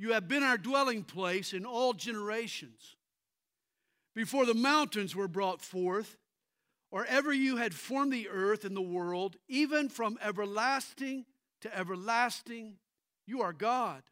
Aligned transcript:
you 0.00 0.14
have 0.14 0.26
been 0.26 0.42
our 0.42 0.56
dwelling 0.56 1.04
place 1.04 1.52
in 1.52 1.66
all 1.66 1.92
generations. 1.92 2.96
Before 4.14 4.46
the 4.46 4.54
mountains 4.54 5.14
were 5.14 5.28
brought 5.28 5.60
forth, 5.60 6.16
or 6.90 7.04
ever 7.04 7.34
you 7.34 7.58
had 7.58 7.74
formed 7.74 8.10
the 8.10 8.30
earth 8.30 8.64
and 8.64 8.74
the 8.74 8.80
world, 8.80 9.36
even 9.46 9.90
from 9.90 10.18
everlasting 10.22 11.26
to 11.60 11.76
everlasting, 11.76 12.78
you 13.26 13.42
are 13.42 13.52
God. 13.52 14.02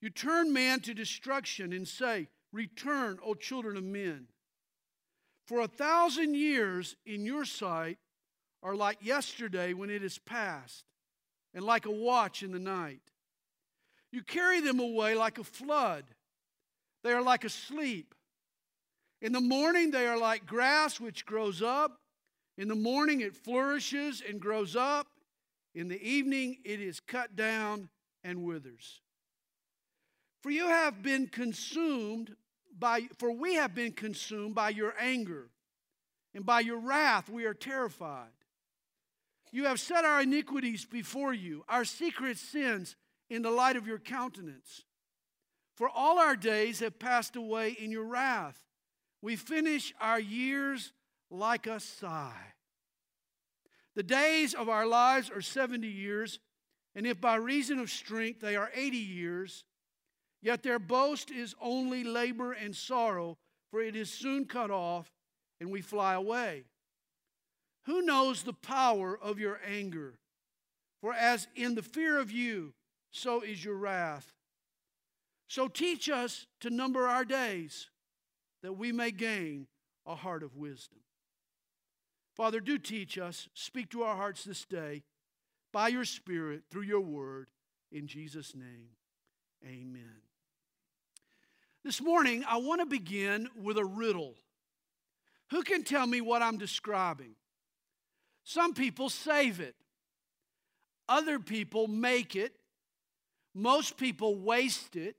You 0.00 0.08
turn 0.08 0.52
man 0.52 0.78
to 0.82 0.94
destruction 0.94 1.72
and 1.72 1.86
say, 1.86 2.28
Return, 2.52 3.18
O 3.26 3.34
children 3.34 3.76
of 3.76 3.82
men. 3.82 4.28
For 5.48 5.62
a 5.62 5.66
thousand 5.66 6.36
years 6.36 6.94
in 7.04 7.26
your 7.26 7.44
sight 7.44 7.98
are 8.62 8.76
like 8.76 8.98
yesterday 9.04 9.72
when 9.72 9.90
it 9.90 10.04
is 10.04 10.18
past, 10.18 10.84
and 11.52 11.64
like 11.64 11.86
a 11.86 11.90
watch 11.90 12.44
in 12.44 12.52
the 12.52 12.60
night. 12.60 13.00
You 14.12 14.22
carry 14.22 14.60
them 14.60 14.80
away 14.80 15.14
like 15.14 15.38
a 15.38 15.44
flood, 15.44 16.04
they 17.02 17.12
are 17.12 17.22
like 17.22 17.44
asleep. 17.44 18.14
In 19.22 19.32
the 19.32 19.40
morning, 19.40 19.90
they 19.90 20.06
are 20.06 20.18
like 20.18 20.46
grass 20.46 20.98
which 20.98 21.26
grows 21.26 21.60
up. 21.60 22.00
In 22.56 22.68
the 22.68 22.74
morning, 22.74 23.20
it 23.20 23.36
flourishes 23.36 24.22
and 24.26 24.40
grows 24.40 24.76
up. 24.76 25.06
In 25.74 25.88
the 25.88 26.02
evening, 26.02 26.58
it 26.64 26.80
is 26.80 27.00
cut 27.00 27.36
down 27.36 27.88
and 28.24 28.42
withers. 28.42 29.00
For 30.42 30.50
you 30.50 30.68
have 30.68 31.02
been 31.02 31.26
consumed 31.26 32.34
by, 32.78 33.08
for 33.18 33.30
we 33.30 33.54
have 33.54 33.74
been 33.74 33.92
consumed 33.92 34.54
by 34.54 34.70
your 34.70 34.94
anger, 34.98 35.50
and 36.34 36.46
by 36.46 36.60
your 36.60 36.78
wrath 36.78 37.28
we 37.28 37.44
are 37.44 37.54
terrified. 37.54 38.28
You 39.52 39.66
have 39.66 39.80
set 39.80 40.04
our 40.04 40.22
iniquities 40.22 40.84
before 40.84 41.34
you, 41.34 41.64
our 41.68 41.84
secret 41.84 42.38
sins 42.38 42.96
in 43.30 43.42
the 43.42 43.50
light 43.50 43.76
of 43.76 43.86
your 43.86 43.98
countenance. 43.98 44.84
For 45.76 45.88
all 45.88 46.18
our 46.18 46.36
days 46.36 46.80
have 46.80 46.98
passed 46.98 47.36
away 47.36 47.70
in 47.70 47.90
your 47.90 48.04
wrath. 48.04 48.58
We 49.22 49.36
finish 49.36 49.94
our 50.00 50.20
years 50.20 50.92
like 51.30 51.66
a 51.66 51.80
sigh. 51.80 52.52
The 53.94 54.02
days 54.02 54.52
of 54.52 54.68
our 54.68 54.86
lives 54.86 55.30
are 55.30 55.40
70 55.40 55.86
years, 55.86 56.38
and 56.94 57.06
if 57.06 57.20
by 57.20 57.36
reason 57.36 57.78
of 57.78 57.90
strength 57.90 58.40
they 58.40 58.56
are 58.56 58.70
80 58.74 58.96
years, 58.96 59.64
yet 60.42 60.62
their 60.62 60.78
boast 60.78 61.30
is 61.30 61.54
only 61.60 62.04
labor 62.04 62.52
and 62.52 62.74
sorrow, 62.74 63.38
for 63.70 63.80
it 63.80 63.94
is 63.94 64.10
soon 64.10 64.44
cut 64.44 64.70
off, 64.70 65.10
and 65.60 65.70
we 65.70 65.80
fly 65.80 66.14
away. 66.14 66.64
Who 67.84 68.02
knows 68.02 68.42
the 68.42 68.52
power 68.52 69.18
of 69.18 69.38
your 69.38 69.60
anger? 69.66 70.18
For 71.00 71.14
as 71.14 71.48
in 71.54 71.74
the 71.74 71.82
fear 71.82 72.18
of 72.18 72.30
you, 72.30 72.74
so 73.10 73.40
is 73.40 73.64
your 73.64 73.76
wrath. 73.76 74.32
So 75.48 75.66
teach 75.68 76.08
us 76.08 76.46
to 76.60 76.70
number 76.70 77.08
our 77.08 77.24
days, 77.24 77.88
that 78.62 78.74
we 78.74 78.92
may 78.92 79.10
gain 79.10 79.66
a 80.06 80.14
heart 80.14 80.42
of 80.42 80.56
wisdom. 80.56 81.00
Father, 82.36 82.60
do 82.60 82.78
teach 82.78 83.18
us, 83.18 83.48
speak 83.54 83.90
to 83.90 84.02
our 84.02 84.16
hearts 84.16 84.44
this 84.44 84.64
day 84.64 85.02
by 85.72 85.88
your 85.88 86.04
Spirit 86.04 86.62
through 86.70 86.82
your 86.82 87.00
word. 87.00 87.48
In 87.90 88.06
Jesus' 88.06 88.54
name, 88.54 88.90
amen. 89.64 90.22
This 91.84 92.00
morning, 92.00 92.44
I 92.46 92.58
want 92.58 92.80
to 92.80 92.86
begin 92.86 93.48
with 93.60 93.76
a 93.76 93.84
riddle. 93.84 94.36
Who 95.50 95.62
can 95.62 95.82
tell 95.82 96.06
me 96.06 96.20
what 96.20 96.42
I'm 96.42 96.58
describing? 96.58 97.32
Some 98.44 98.74
people 98.74 99.08
save 99.08 99.58
it, 99.58 99.74
other 101.08 101.40
people 101.40 101.88
make 101.88 102.36
it, 102.36 102.54
most 103.54 103.96
people 103.96 104.36
waste 104.36 104.96
it, 104.96 105.16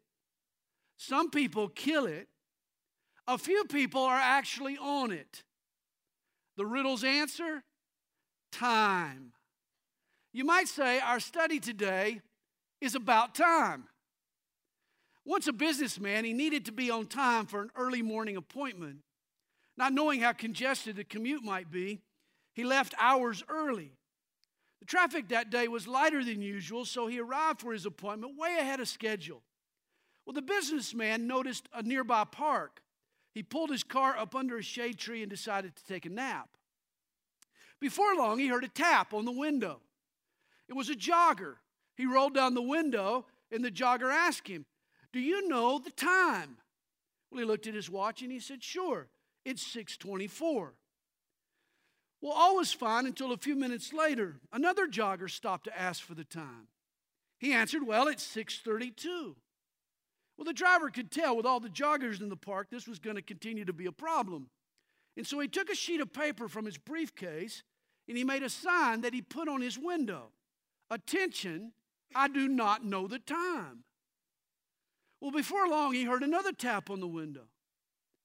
some 0.98 1.30
people 1.30 1.68
kill 1.70 2.06
it, 2.06 2.28
a 3.28 3.38
few 3.38 3.64
people 3.66 4.02
are 4.02 4.20
actually 4.20 4.78
on 4.78 5.12
it. 5.12 5.44
The 6.58 6.66
riddle's 6.66 7.04
answer 7.04 7.64
time. 8.52 9.34
You 10.34 10.46
might 10.46 10.68
say 10.68 11.00
our 11.00 11.20
study 11.20 11.60
today 11.60 12.22
is 12.80 12.96
about 12.96 13.36
time. 13.36 13.86
Once 15.26 15.48
a 15.48 15.54
businessman, 15.54 16.26
he 16.26 16.34
needed 16.34 16.66
to 16.66 16.72
be 16.72 16.90
on 16.90 17.06
time 17.06 17.46
for 17.46 17.62
an 17.62 17.70
early 17.76 18.02
morning 18.02 18.38
appointment. 18.38 18.98
Not 19.78 19.94
knowing 19.94 20.22
how 20.22 20.34
congested 20.34 20.96
the 20.96 21.04
commute 21.04 21.44
might 21.44 21.72
be, 21.72 22.02
he 22.54 22.64
left 22.64 22.94
hours 23.00 23.44
early. 23.48 23.92
The 24.82 24.88
traffic 24.88 25.30
that 25.30 25.52
day 25.52 25.68
was 25.68 25.88
lighter 25.88 26.24
than 26.24 26.42
usual, 26.42 26.86
so 26.86 27.08
he 27.08 27.20
arrived 27.20 27.62
for 27.62 27.72
his 27.72 27.86
appointment 27.86 28.38
way 28.38 28.58
ahead 28.60 28.80
of 28.80 28.88
schedule. 28.88 29.44
Well, 30.26 30.34
the 30.34 30.42
businessman 30.42 31.28
noticed 31.28 31.70
a 31.74 31.84
nearby 31.84 32.26
park. 32.26 32.82
He 33.34 33.44
pulled 33.44 33.70
his 33.70 33.84
car 33.84 34.18
up 34.18 34.36
under 34.36 34.58
a 34.58 34.64
shade 34.64 34.98
tree 34.98 35.22
and 35.22 35.30
decided 35.30 35.76
to 35.76 35.86
take 35.86 36.06
a 36.06 36.10
nap. 36.10 36.50
Before 37.80 38.16
long, 38.16 38.40
he 38.40 38.48
heard 38.48 38.64
a 38.64 38.70
tap 38.70 39.14
on 39.14 39.26
the 39.26 39.32
window. 39.32 39.82
It 40.68 40.74
was 40.74 40.90
a 40.90 40.96
jogger. 40.96 41.56
He 41.96 42.06
rolled 42.06 42.34
down 42.34 42.56
the 42.56 42.62
window, 42.62 43.28
and 43.52 43.64
the 43.64 43.72
jogger 43.72 44.12
asked 44.12 44.48
him, 44.48 44.66
Do 45.14 45.20
you 45.20 45.48
know 45.48 45.80
the 45.80 45.92
time? 45.92 46.58
Well, 47.30 47.40
he 47.40 47.46
looked 47.46 47.68
at 47.68 47.76
his 47.76 47.90
watch 47.90 48.22
and 48.22 48.32
he 48.32 48.40
said, 48.40 48.64
Sure, 48.64 49.10
it's 49.46 49.62
624. 49.62 50.74
Well, 52.22 52.34
all 52.34 52.58
was 52.58 52.72
fine 52.72 53.08
until 53.08 53.32
a 53.32 53.38
few 53.38 53.56
minutes 53.56 53.94
later, 53.94 54.36
another 54.54 54.88
jogger 54.88 55.30
stopped 55.30 55.64
to 55.66 55.80
ask 55.80 56.04
for 56.04 56.14
the 56.14 56.24
time. 56.24 56.68
He 57.40 57.54
answered, 57.54 57.86
Well, 57.86 58.08
it's 58.08 58.24
632. 58.24 59.36
Well, 60.38 60.46
the 60.46 60.54
driver 60.54 60.90
could 60.90 61.12
tell 61.12 61.36
with 61.36 61.46
all 61.46 61.60
the 61.60 61.70
joggers 61.70 62.22
in 62.22 62.30
the 62.30 62.36
park 62.36 62.68
this 62.70 62.88
was 62.88 63.00
going 63.00 63.16
to 63.16 63.22
continue 63.22 63.66
to 63.66 63.74
be 63.74 63.88
a 63.88 63.92
problem. 63.92 64.48
And 65.18 65.26
so 65.26 65.40
he 65.40 65.48
took 65.48 65.70
a 65.70 65.76
sheet 65.76 66.02
of 66.02 66.14
paper 66.14 66.48
from 66.48 66.66
his 66.66 66.78
briefcase 66.78 67.64
and 68.08 68.18
he 68.18 68.24
made 68.24 68.44
a 68.44 68.50
sign 68.50 69.02
that 69.02 69.14
he 69.14 69.22
put 69.22 69.48
on 69.48 69.62
his 69.62 69.78
window 69.78 70.32
Attention, 70.92 71.72
I 72.14 72.28
do 72.28 72.50
not 72.50 72.84
know 72.84 73.08
the 73.08 73.18
time. 73.18 73.86
Well, 75.22 75.32
before 75.32 75.70
long, 75.70 75.94
he 75.94 76.04
heard 76.04 76.22
another 76.22 76.52
tap 76.52 76.90
on 76.90 77.00
the 77.00 77.08
window. 77.08 77.46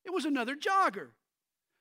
It 0.05 0.13
was 0.13 0.25
another 0.25 0.57
jogger. 0.57 1.11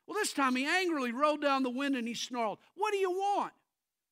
Well, 0.07 0.15
this 0.15 0.33
time 0.33 0.55
he 0.55 0.65
angrily 0.65 1.11
rolled 1.11 1.41
down 1.41 1.63
the 1.63 1.69
window 1.69 1.99
and 1.99 2.07
he 2.07 2.13
snarled, 2.13 2.59
What 2.75 2.91
do 2.91 2.97
you 2.97 3.11
want? 3.11 3.53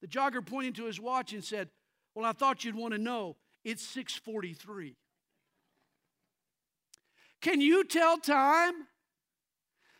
The 0.01 0.07
jogger 0.07 0.45
pointed 0.45 0.75
to 0.75 0.85
his 0.85 0.99
watch 0.99 1.33
and 1.33 1.43
said, 1.43 1.69
Well, 2.15 2.25
I 2.25 2.31
thought 2.31 2.63
you'd 2.63 2.75
want 2.75 2.93
to 2.93 2.99
know. 2.99 3.37
It's 3.63 3.83
643. 3.87 4.95
Can 7.41 7.61
you 7.61 7.83
tell 7.83 8.17
time? 8.17 8.73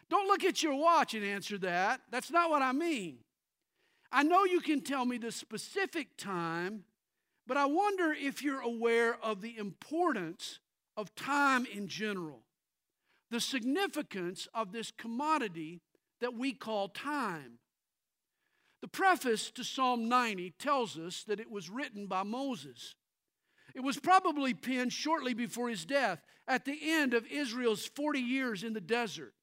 Don't 0.09 0.27
look 0.27 0.43
at 0.43 0.61
your 0.61 0.75
watch 0.75 1.13
and 1.13 1.23
answer 1.23 1.57
that. 1.59 2.01
That's 2.11 2.31
not 2.31 2.49
what 2.49 2.61
I 2.61 2.71
mean. 2.71 3.17
I 4.11 4.23
know 4.23 4.45
you 4.45 4.61
can 4.61 4.81
tell 4.81 5.05
me 5.05 5.17
the 5.17 5.31
specific 5.31 6.17
time, 6.17 6.83
but 7.47 7.57
I 7.57 7.65
wonder 7.65 8.13
if 8.13 8.43
you're 8.43 8.61
aware 8.61 9.17
of 9.23 9.41
the 9.41 9.57
importance 9.57 10.59
of 10.95 11.15
time 11.15 11.65
in 11.65 11.87
general 11.87 12.43
the 13.33 13.41
significance 13.41 14.47
of 14.53 14.71
this 14.71 14.91
commodity 14.91 15.81
that 16.21 16.35
we 16.35 16.53
call 16.53 16.87
time. 16.87 17.59
The 18.81 18.87
preface 18.87 19.49
to 19.51 19.63
Psalm 19.63 20.07
90 20.07 20.53
tells 20.59 20.99
us 20.99 21.23
that 21.23 21.39
it 21.39 21.49
was 21.49 21.69
written 21.69 22.05
by 22.05 22.23
Moses. 22.23 22.95
It 23.73 23.79
was 23.79 23.97
probably 23.97 24.53
penned 24.53 24.93
shortly 24.93 25.33
before 25.33 25.69
his 25.69 25.83
death, 25.83 26.21
at 26.47 26.65
the 26.65 26.77
end 26.83 27.13
of 27.13 27.25
Israel's 27.25 27.85
40 27.85 28.19
years 28.19 28.63
in 28.63 28.73
the 28.73 28.81
desert. 28.81 29.33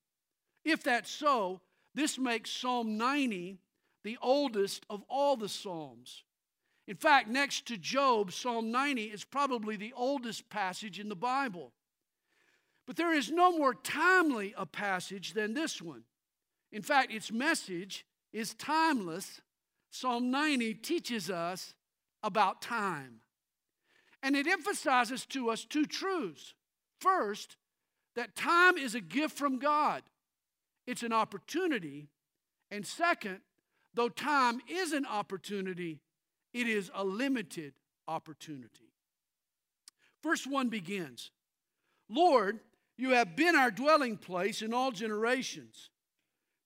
If 0.64 0.82
that's 0.82 1.10
so, 1.10 1.60
this 1.94 2.18
makes 2.18 2.50
Psalm 2.50 2.96
90 2.96 3.58
the 4.04 4.18
oldest 4.22 4.86
of 4.88 5.02
all 5.08 5.36
the 5.36 5.48
Psalms. 5.48 6.22
In 6.86 6.96
fact, 6.96 7.28
next 7.28 7.66
to 7.66 7.76
Job, 7.76 8.32
Psalm 8.32 8.70
90 8.70 9.04
is 9.04 9.24
probably 9.24 9.76
the 9.76 9.92
oldest 9.96 10.48
passage 10.48 11.00
in 11.00 11.08
the 11.08 11.16
Bible. 11.16 11.72
But 12.86 12.96
there 12.96 13.14
is 13.14 13.30
no 13.30 13.56
more 13.56 13.74
timely 13.74 14.54
a 14.56 14.66
passage 14.66 15.32
than 15.32 15.54
this 15.54 15.80
one. 15.80 16.02
In 16.72 16.82
fact, 16.82 17.12
its 17.12 17.30
message 17.30 18.04
is 18.32 18.54
timeless. 18.54 19.40
Psalm 19.90 20.30
90 20.30 20.74
teaches 20.74 21.30
us 21.30 21.74
about 22.22 22.62
time. 22.62 23.20
And 24.22 24.36
it 24.36 24.46
emphasizes 24.46 25.24
to 25.26 25.50
us 25.50 25.64
two 25.64 25.86
truths. 25.86 26.54
First, 27.00 27.56
that 28.16 28.36
time 28.36 28.76
is 28.76 28.94
a 28.94 29.00
gift 29.00 29.36
from 29.36 29.58
God, 29.58 30.02
it's 30.86 31.02
an 31.02 31.12
opportunity. 31.12 32.08
And 32.72 32.86
second, 32.86 33.40
though 33.94 34.08
time 34.08 34.60
is 34.68 34.92
an 34.92 35.04
opportunity, 35.04 36.00
it 36.52 36.68
is 36.68 36.88
a 36.94 37.04
limited 37.04 37.72
opportunity. 38.06 38.92
Verse 40.22 40.46
1 40.46 40.68
begins 40.68 41.30
Lord, 42.08 42.60
you 43.00 43.10
have 43.10 43.34
been 43.34 43.56
our 43.56 43.70
dwelling 43.70 44.16
place 44.16 44.62
in 44.62 44.74
all 44.74 44.90
generations. 44.90 45.90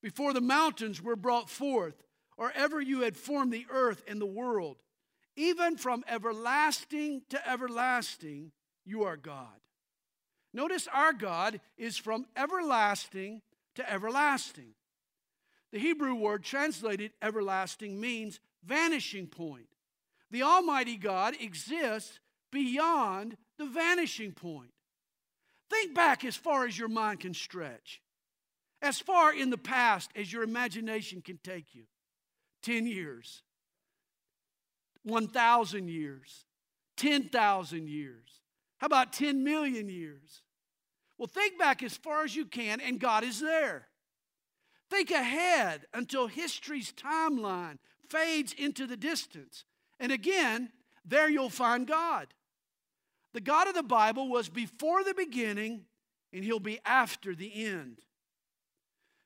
Before 0.01 0.33
the 0.33 0.41
mountains 0.41 1.01
were 1.01 1.15
brought 1.15 1.49
forth, 1.49 2.03
or 2.37 2.51
ever 2.55 2.81
you 2.81 3.01
had 3.01 3.15
formed 3.15 3.53
the 3.53 3.65
earth 3.69 4.03
and 4.07 4.19
the 4.19 4.25
world, 4.25 4.77
even 5.35 5.77
from 5.77 6.03
everlasting 6.07 7.21
to 7.29 7.49
everlasting, 7.49 8.51
you 8.85 9.03
are 9.03 9.17
God. 9.17 9.47
Notice 10.53 10.87
our 10.93 11.13
God 11.13 11.59
is 11.77 11.97
from 11.97 12.25
everlasting 12.37 13.41
to 13.75 13.91
everlasting. 13.91 14.75
The 15.71 15.79
Hebrew 15.79 16.15
word 16.15 16.43
translated 16.43 17.11
everlasting 17.21 17.99
means 17.99 18.39
vanishing 18.63 19.27
point. 19.27 19.67
The 20.31 20.43
Almighty 20.43 20.97
God 20.97 21.35
exists 21.39 22.19
beyond 22.51 23.35
the 23.57 23.65
vanishing 23.65 24.31
point. 24.31 24.71
Think 25.69 25.95
back 25.95 26.23
as 26.23 26.35
far 26.35 26.65
as 26.65 26.77
your 26.77 26.87
mind 26.87 27.21
can 27.21 27.33
stretch, 27.33 28.01
as 28.81 28.99
far 28.99 29.33
in 29.33 29.49
the 29.49 29.57
past 29.57 30.11
as 30.15 30.31
your 30.31 30.43
imagination 30.43 31.21
can 31.21 31.39
take 31.43 31.73
you 31.73 31.83
10 32.63 32.85
years, 32.85 33.43
1,000 35.03 35.87
years, 35.87 36.45
10,000 36.97 37.87
years. 37.87 38.41
How 38.77 38.87
about 38.87 39.13
10 39.13 39.43
million 39.43 39.89
years? 39.89 40.41
Well, 41.17 41.27
think 41.27 41.57
back 41.57 41.81
as 41.81 41.95
far 41.95 42.23
as 42.23 42.35
you 42.35 42.45
can, 42.45 42.81
and 42.81 42.99
God 42.99 43.23
is 43.23 43.39
there. 43.39 43.87
Think 44.89 45.11
ahead 45.11 45.85
until 45.93 46.27
history's 46.27 46.91
timeline 46.91 47.77
fades 48.09 48.53
into 48.53 48.85
the 48.85 48.97
distance. 48.97 49.65
And 49.99 50.11
again, 50.11 50.71
there 51.03 51.29
you'll 51.29 51.49
find 51.49 51.87
God. 51.87 52.27
The 53.35 53.41
God 53.41 53.67
of 53.67 53.73
the 53.73 53.83
Bible 53.83 54.29
was 54.29 54.47
before 54.47 55.03
the 55.03 55.13
beginning, 55.13 55.81
and 56.31 56.41
he'll 56.41 56.57
be 56.57 56.79
after 56.85 57.35
the 57.35 57.65
end. 57.65 57.99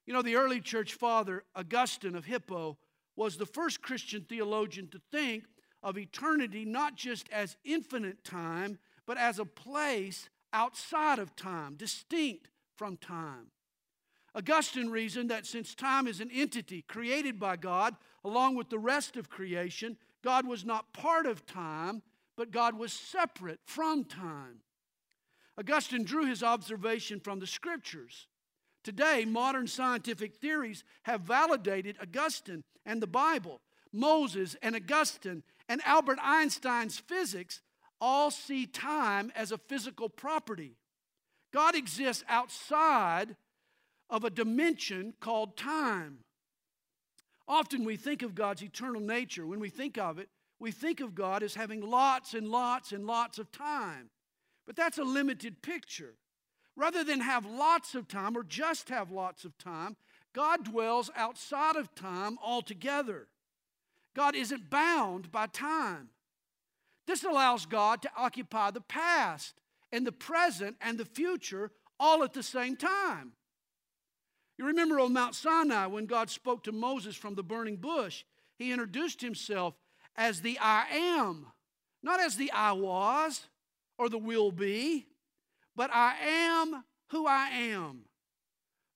You 0.07 0.13
know, 0.13 0.23
the 0.23 0.35
early 0.35 0.61
church 0.61 0.95
father, 0.95 1.43
Augustine 1.55 2.15
of 2.15 2.25
Hippo, 2.25 2.79
was 3.15 3.37
the 3.37 3.45
first 3.45 3.83
Christian 3.83 4.25
theologian 4.27 4.87
to 4.87 5.01
think 5.11 5.43
of 5.83 5.95
eternity 5.95 6.65
not 6.65 6.95
just 6.95 7.29
as 7.29 7.55
infinite 7.63 8.23
time, 8.23 8.79
but 9.05 9.19
as 9.19 9.37
a 9.37 9.45
place 9.45 10.27
outside 10.53 11.19
of 11.19 11.35
time, 11.35 11.75
distinct 11.75 12.49
from 12.75 12.97
time. 12.97 13.51
Augustine 14.33 14.89
reasoned 14.89 15.29
that 15.29 15.45
since 15.45 15.75
time 15.75 16.07
is 16.07 16.19
an 16.19 16.31
entity 16.33 16.81
created 16.81 17.39
by 17.39 17.57
God, 17.57 17.95
along 18.23 18.55
with 18.55 18.71
the 18.71 18.79
rest 18.79 19.17
of 19.17 19.29
creation, 19.29 19.97
God 20.23 20.47
was 20.47 20.65
not 20.65 20.93
part 20.93 21.27
of 21.27 21.45
time, 21.45 22.01
but 22.39 22.51
God 22.51 22.79
was 22.79 22.93
separate 22.93 23.59
from 23.65 24.05
time. 24.05 24.61
Augustine 25.57 26.05
drew 26.05 26.25
his 26.25 26.41
observation 26.41 27.19
from 27.19 27.39
the 27.39 27.45
scriptures. 27.45 28.27
Today, 28.81 29.25
modern 29.25 29.67
scientific 29.67 30.37
theories 30.37 30.85
have 31.03 31.19
validated 31.19 31.97
Augustine 32.01 32.63
and 32.85 33.01
the 33.01 33.07
Bible. 33.07 33.59
Moses 33.91 34.55
and 34.61 34.73
Augustine 34.73 35.43
and 35.67 35.81
Albert 35.83 36.17
Einstein's 36.23 36.97
physics 36.97 37.59
all 37.99 38.31
see 38.31 38.65
time 38.65 39.33
as 39.35 39.51
a 39.51 39.57
physical 39.57 40.07
property. 40.07 40.77
God 41.51 41.75
exists 41.75 42.23
outside 42.29 43.35
of 44.09 44.23
a 44.23 44.29
dimension 44.29 45.13
called 45.19 45.57
time. 45.57 46.19
Often 47.49 47.83
we 47.83 47.97
think 47.97 48.21
of 48.21 48.33
God's 48.33 48.63
eternal 48.63 49.01
nature. 49.01 49.45
When 49.45 49.59
we 49.59 49.69
think 49.69 49.97
of 49.97 50.19
it, 50.19 50.29
we 50.59 50.71
think 50.71 50.99
of 50.99 51.15
God 51.15 51.41
as 51.41 51.55
having 51.55 51.81
lots 51.81 52.33
and 52.33 52.49
lots 52.49 52.91
and 52.91 53.05
lots 53.05 53.39
of 53.39 53.51
time. 53.51 54.09
But 54.67 54.75
that's 54.75 54.97
a 54.97 55.03
limited 55.03 55.61
picture. 55.61 56.15
Rather 56.75 57.03
than 57.03 57.21
have 57.21 57.45
lots 57.45 57.95
of 57.95 58.07
time 58.07 58.37
or 58.37 58.43
just 58.43 58.89
have 58.89 59.11
lots 59.11 59.45
of 59.45 59.57
time, 59.57 59.95
God 60.33 60.65
dwells 60.65 61.09
outside 61.15 61.75
of 61.75 61.95
time 61.95 62.37
altogether. 62.43 63.27
God 64.15 64.35
isn't 64.35 64.69
bound 64.69 65.31
by 65.31 65.47
time. 65.47 66.09
This 67.07 67.23
allows 67.23 67.65
God 67.65 68.01
to 68.03 68.11
occupy 68.15 68.71
the 68.71 68.81
past 68.81 69.55
and 69.91 70.05
the 70.05 70.11
present 70.11 70.75
and 70.81 70.97
the 70.97 71.05
future 71.05 71.71
all 71.99 72.23
at 72.23 72.33
the 72.33 72.43
same 72.43 72.75
time. 72.75 73.33
You 74.57 74.65
remember 74.65 74.99
on 74.99 75.13
Mount 75.13 75.35
Sinai 75.35 75.87
when 75.87 76.05
God 76.05 76.29
spoke 76.29 76.63
to 76.65 76.71
Moses 76.71 77.15
from 77.15 77.35
the 77.35 77.43
burning 77.43 77.77
bush, 77.77 78.25
he 78.57 78.71
introduced 78.71 79.21
himself 79.21 79.73
as 80.19 80.41
the 80.41 80.59
I 80.61 80.85
am, 80.91 81.47
not 82.03 82.19
as 82.19 82.35
the 82.35 82.51
I 82.51 82.73
was 82.73 83.47
or 83.97 84.09
the 84.09 84.17
will 84.17 84.51
be, 84.51 85.07
but 85.77 85.89
I 85.93 86.15
am 86.21 86.83
who 87.07 87.25
I 87.25 87.47
am. 87.47 88.01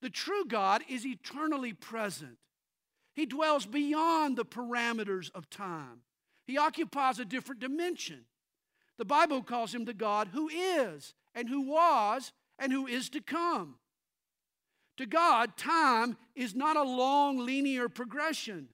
The 0.01 0.09
true 0.09 0.43
God 0.45 0.83
is 0.89 1.05
eternally 1.05 1.71
present. 1.71 2.37
He 3.15 3.25
dwells 3.25 3.65
beyond 3.65 4.35
the 4.35 4.43
parameters 4.43 5.31
of 5.33 5.49
time. 5.49 6.01
He 6.45 6.57
occupies 6.57 7.19
a 7.19 7.25
different 7.25 7.61
dimension. 7.61 8.25
The 8.97 9.05
Bible 9.05 9.43
calls 9.43 9.73
him 9.73 9.85
the 9.85 9.93
God 9.93 10.29
who 10.33 10.49
is, 10.49 11.13
and 11.33 11.47
who 11.47 11.61
was, 11.61 12.33
and 12.59 12.73
who 12.73 12.85
is 12.85 13.09
to 13.11 13.21
come. 13.21 13.75
To 14.97 15.05
God, 15.05 15.55
time 15.55 16.17
is 16.35 16.53
not 16.53 16.75
a 16.75 16.83
long 16.83 17.37
linear 17.37 17.87
progression. 17.87 18.67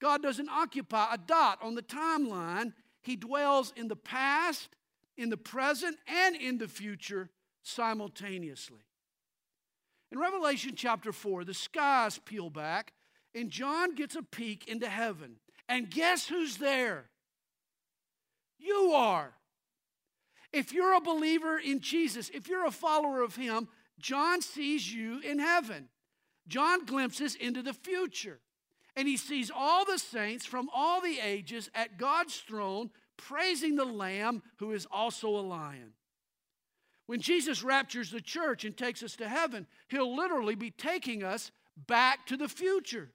God 0.00 0.22
doesn't 0.22 0.48
occupy 0.48 1.14
a 1.14 1.18
dot 1.18 1.58
on 1.62 1.74
the 1.74 1.82
timeline. 1.82 2.72
He 3.02 3.16
dwells 3.16 3.72
in 3.76 3.88
the 3.88 3.96
past, 3.96 4.68
in 5.16 5.30
the 5.30 5.36
present, 5.36 5.96
and 6.06 6.36
in 6.36 6.58
the 6.58 6.68
future 6.68 7.30
simultaneously. 7.62 8.80
In 10.10 10.18
Revelation 10.18 10.72
chapter 10.74 11.12
4, 11.12 11.44
the 11.44 11.54
skies 11.54 12.18
peel 12.24 12.48
back, 12.48 12.92
and 13.34 13.50
John 13.50 13.94
gets 13.94 14.16
a 14.16 14.22
peek 14.22 14.66
into 14.68 14.88
heaven. 14.88 15.36
And 15.68 15.90
guess 15.90 16.26
who's 16.26 16.56
there? 16.56 17.10
You 18.58 18.92
are. 18.94 19.32
If 20.52 20.72
you're 20.72 20.94
a 20.94 21.00
believer 21.00 21.58
in 21.58 21.80
Jesus, 21.80 22.30
if 22.32 22.48
you're 22.48 22.66
a 22.66 22.70
follower 22.70 23.22
of 23.22 23.36
Him, 23.36 23.68
John 23.98 24.40
sees 24.40 24.92
you 24.92 25.20
in 25.20 25.38
heaven. 25.38 25.88
John 26.46 26.86
glimpses 26.86 27.34
into 27.34 27.62
the 27.62 27.74
future. 27.74 28.40
And 28.98 29.06
he 29.06 29.16
sees 29.16 29.48
all 29.54 29.84
the 29.84 29.96
saints 29.96 30.44
from 30.44 30.68
all 30.74 31.00
the 31.00 31.20
ages 31.20 31.70
at 31.72 31.98
God's 31.98 32.36
throne 32.38 32.90
praising 33.16 33.76
the 33.76 33.84
Lamb 33.84 34.42
who 34.56 34.72
is 34.72 34.88
also 34.90 35.28
a 35.28 35.38
lion. 35.38 35.92
When 37.06 37.20
Jesus 37.20 37.62
raptures 37.62 38.10
the 38.10 38.20
church 38.20 38.64
and 38.64 38.76
takes 38.76 39.04
us 39.04 39.14
to 39.16 39.28
heaven, 39.28 39.68
he'll 39.86 40.16
literally 40.16 40.56
be 40.56 40.72
taking 40.72 41.22
us 41.22 41.52
back 41.86 42.26
to 42.26 42.36
the 42.36 42.48
future. 42.48 43.10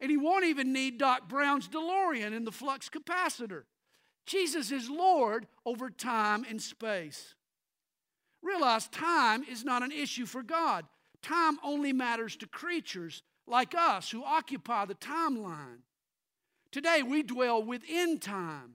And 0.00 0.10
he 0.10 0.16
won't 0.16 0.46
even 0.46 0.72
need 0.72 0.96
Doc 0.96 1.28
Brown's 1.28 1.68
DeLorean 1.68 2.34
in 2.34 2.44
the 2.44 2.50
flux 2.50 2.88
capacitor. 2.88 3.64
Jesus 4.24 4.72
is 4.72 4.88
Lord 4.88 5.46
over 5.66 5.90
time 5.90 6.46
and 6.48 6.60
space. 6.60 7.34
Realize 8.42 8.88
time 8.88 9.44
is 9.44 9.62
not 9.62 9.82
an 9.82 9.92
issue 9.92 10.24
for 10.24 10.42
God. 10.42 10.86
Time 11.20 11.58
only 11.62 11.92
matters 11.92 12.34
to 12.36 12.46
creatures 12.46 13.22
like 13.46 13.74
us 13.74 14.10
who 14.10 14.24
occupy 14.24 14.84
the 14.84 14.94
timeline. 14.94 15.80
Today 16.70 17.02
we 17.02 17.22
dwell 17.22 17.62
within 17.62 18.18
time, 18.18 18.74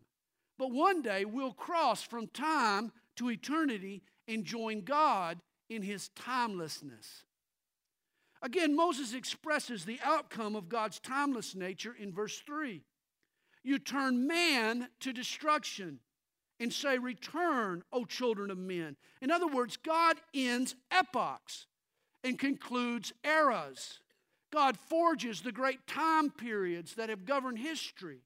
but 0.58 0.72
one 0.72 1.02
day 1.02 1.26
we'll 1.26 1.54
cross 1.54 2.04
from 2.04 2.28
time 2.28 2.92
to 3.16 3.32
eternity 3.32 4.04
and 4.28 4.44
join 4.44 4.82
God 4.82 5.40
in 5.70 5.82
his 5.82 6.10
timelessness. 6.10 7.24
Again, 8.42 8.76
Moses 8.76 9.14
expresses 9.14 9.86
the 9.86 10.00
outcome 10.04 10.56
of 10.56 10.70
God's 10.70 11.00
timeless 11.00 11.56
nature 11.56 11.96
in 11.98 12.14
verse 12.14 12.40
3. 12.46 12.82
You 13.64 13.80
turn 13.80 14.28
man 14.28 14.90
to 15.00 15.12
destruction 15.12 16.00
and 16.60 16.72
say, 16.72 16.98
Return, 16.98 17.84
O 17.92 18.06
children 18.06 18.52
of 18.52 18.58
men. 18.58 18.96
In 19.22 19.32
other 19.32 19.48
words, 19.48 19.78
God 19.78 20.18
ends 20.34 20.76
epochs 20.92 21.66
and 22.24 22.38
concludes 22.38 23.14
eras. 23.24 24.00
God 24.56 24.78
forges 24.78 25.42
the 25.42 25.52
great 25.52 25.86
time 25.86 26.30
periods 26.30 26.96
that 26.96 27.10
have 27.10 27.26
governed 27.26 27.60
history. 27.60 28.20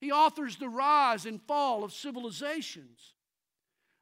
He 0.00 0.12
authors 0.12 0.56
the 0.56 0.68
rise 0.68 1.26
and 1.26 1.42
fall 1.42 1.82
of 1.82 1.92
civilizations. 1.92 3.14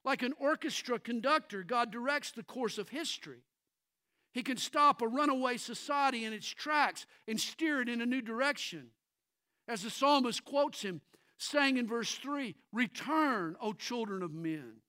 Like 0.04 0.22
an 0.22 0.34
orchestra 0.38 0.98
conductor, 0.98 1.62
God 1.62 1.90
directs 1.90 2.32
the 2.32 2.42
course 2.42 2.76
of 2.76 2.90
history. 2.90 3.40
He 4.34 4.42
can 4.42 4.58
stop 4.58 5.00
a 5.00 5.08
runaway 5.08 5.56
society 5.56 6.26
in 6.26 6.34
its 6.34 6.46
tracks 6.46 7.06
and 7.26 7.40
steer 7.40 7.80
it 7.80 7.88
in 7.88 8.02
a 8.02 8.06
new 8.06 8.20
direction. 8.20 8.88
As 9.66 9.82
the 9.82 9.90
psalmist 9.90 10.44
quotes 10.44 10.82
him, 10.82 11.00
saying 11.38 11.78
in 11.78 11.86
verse 11.86 12.14
3 12.16 12.56
Return, 12.74 13.56
O 13.62 13.72
children 13.72 14.22
of 14.22 14.34
men. 14.34 14.82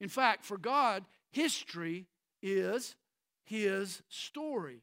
In 0.00 0.10
fact, 0.10 0.44
for 0.44 0.58
God, 0.58 1.06
history 1.30 2.08
is 2.42 2.94
his 3.44 4.02
story. 4.10 4.82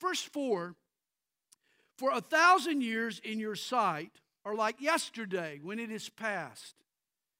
Verse 0.00 0.22
4 0.22 0.74
For 1.96 2.10
a 2.10 2.20
thousand 2.20 2.82
years 2.82 3.20
in 3.24 3.38
your 3.40 3.54
sight 3.54 4.10
are 4.44 4.54
like 4.54 4.80
yesterday 4.80 5.60
when 5.62 5.78
it 5.78 5.90
is 5.90 6.08
past, 6.08 6.74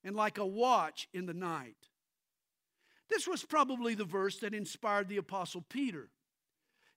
and 0.03 0.17
like 0.17 0.39
a 0.39 0.47
watch 0.47 1.09
in 1.13 1.27
the 1.27 1.35
night. 1.35 1.77
This 3.09 3.29
was 3.29 3.45
probably 3.45 3.95
the 3.95 4.05
verse 4.05 4.39
that 4.39 4.55
inspired 4.55 5.09
the 5.09 5.19
apostle 5.19 5.65
Peter. 5.69 6.09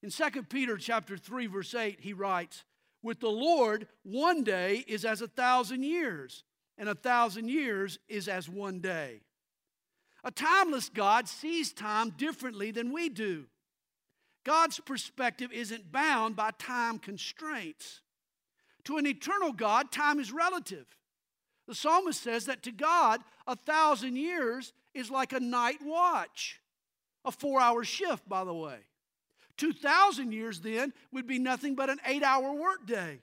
In 0.01 0.09
2 0.09 0.43
Peter 0.43 0.77
chapter 0.77 1.17
3 1.17 1.47
verse 1.47 1.73
8 1.73 1.99
he 1.99 2.13
writes, 2.13 2.63
"With 3.01 3.19
the 3.19 3.29
Lord 3.29 3.87
one 4.03 4.43
day 4.43 4.85
is 4.87 5.03
as 5.03 5.21
a 5.21 5.27
thousand 5.27 5.83
years, 5.83 6.43
and 6.77 6.87
a 6.87 6.95
thousand 6.95 7.49
years 7.49 7.99
is 8.07 8.27
as 8.27 8.47
one 8.47 8.79
day. 8.79 9.21
A 10.23 10.31
timeless 10.31 10.89
God 10.89 11.27
sees 11.27 11.73
time 11.73 12.11
differently 12.11 12.71
than 12.71 12.91
we 12.91 13.09
do. 13.09 13.47
God's 14.47 14.79
perspective 14.79 15.51
isn't 15.51 15.91
bound 15.91 16.37
by 16.37 16.51
time 16.57 16.99
constraints. 16.99 17.99
To 18.85 18.95
an 18.97 19.05
eternal 19.05 19.51
God, 19.51 19.91
time 19.91 20.21
is 20.21 20.31
relative. 20.31 20.85
The 21.67 21.75
psalmist 21.75 22.23
says 22.23 22.45
that 22.45 22.63
to 22.63 22.71
God, 22.71 23.19
a 23.45 23.57
thousand 23.57 24.15
years 24.15 24.71
is 24.93 25.11
like 25.11 25.33
a 25.33 25.41
night 25.41 25.79
watch, 25.83 26.61
a 27.25 27.31
four 27.33 27.59
hour 27.59 27.83
shift, 27.83 28.29
by 28.29 28.45
the 28.45 28.53
way. 28.53 28.77
2,000 29.57 30.31
years 30.31 30.61
then 30.61 30.93
would 31.11 31.27
be 31.27 31.39
nothing 31.39 31.75
but 31.75 31.89
an 31.89 31.99
eight 32.05 32.23
hour 32.23 32.53
workday. 32.53 33.19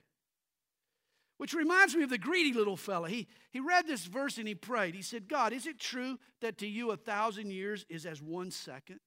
Which 1.37 1.55
reminds 1.55 1.95
me 1.95 2.03
of 2.03 2.11
the 2.11 2.19
greedy 2.19 2.53
little 2.53 2.77
fella. 2.77 3.09
He, 3.09 3.27
he 3.49 3.59
read 3.59 3.87
this 3.87 4.05
verse 4.05 4.37
and 4.37 4.47
he 4.47 4.53
prayed. 4.53 4.93
He 4.93 5.01
said, 5.01 5.27
God, 5.27 5.53
is 5.53 5.65
it 5.65 5.79
true 5.79 6.19
that 6.41 6.59
to 6.59 6.67
you 6.67 6.91
a 6.91 6.97
thousand 6.97 7.49
years 7.49 7.83
is 7.89 8.05
as 8.05 8.21
one 8.21 8.51
second? 8.51 8.99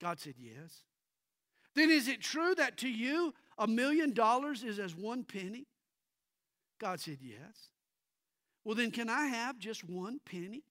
God 0.00 0.18
said, 0.18 0.36
Yes. 0.38 0.84
Then 1.74 1.90
is 1.90 2.08
it 2.08 2.20
true 2.20 2.54
that 2.56 2.78
to 2.78 2.88
you 2.88 3.34
a 3.58 3.66
million 3.66 4.12
dollars 4.12 4.64
is 4.64 4.78
as 4.78 4.94
one 4.94 5.24
penny? 5.24 5.66
God 6.80 7.00
said, 7.00 7.18
Yes. 7.20 7.68
Well, 8.64 8.74
then 8.74 8.90
can 8.90 9.08
I 9.08 9.26
have 9.26 9.58
just 9.58 9.88
one 9.88 10.20
penny? 10.24 10.64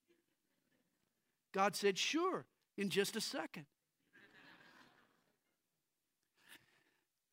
God 1.53 1.75
said, 1.75 1.97
Sure, 1.97 2.45
in 2.77 2.89
just 2.89 3.15
a 3.15 3.21
second. 3.21 3.65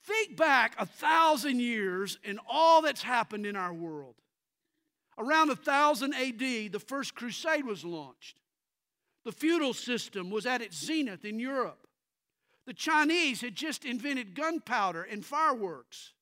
Think 0.04 0.37
back 0.37 0.75
a 0.78 0.87
thousand 0.87 1.61
years 1.61 2.18
and 2.25 2.38
all 2.49 2.80
that's 2.80 3.02
happened 3.02 3.44
in 3.44 3.56
our 3.56 3.75
world. 3.75 4.14
Around 5.18 5.49
1000 5.49 6.14
AD, 6.14 6.38
the 6.38 6.82
first 6.87 7.14
crusade 7.14 7.64
was 7.64 7.85
launched. 7.85 8.38
The 9.25 9.32
feudal 9.32 9.75
system 9.75 10.30
was 10.30 10.46
at 10.46 10.62
its 10.62 10.76
zenith 10.76 11.25
in 11.25 11.40
Europe. 11.40 11.86
The 12.66 12.75
Chinese 12.75 13.40
had 13.40 13.54
just 13.54 13.85
invented 13.85 14.35
gunpowder 14.35 15.04
and 15.04 15.25
fireworks. 15.25 16.12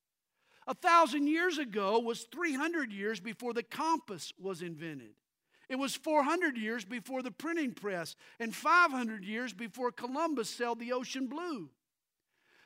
A 0.67 0.75
thousand 0.75 1.27
years 1.27 1.59
ago 1.59 1.99
was 1.99 2.27
300 2.33 2.93
years 2.93 3.21
before 3.21 3.53
the 3.53 3.63
compass 3.63 4.33
was 4.39 4.63
invented. 4.63 5.15
It 5.69 5.77
was 5.77 5.95
400 5.95 6.57
years 6.59 6.85
before 6.85 7.23
the 7.23 7.31
printing 7.31 7.73
press 7.73 8.17
and 8.39 8.55
500 8.55 9.25
years 9.25 9.53
before 9.53 9.91
Columbus 9.91 10.51
sailed 10.51 10.79
the 10.79 10.93
ocean 10.93 11.27
blue. 11.27 11.71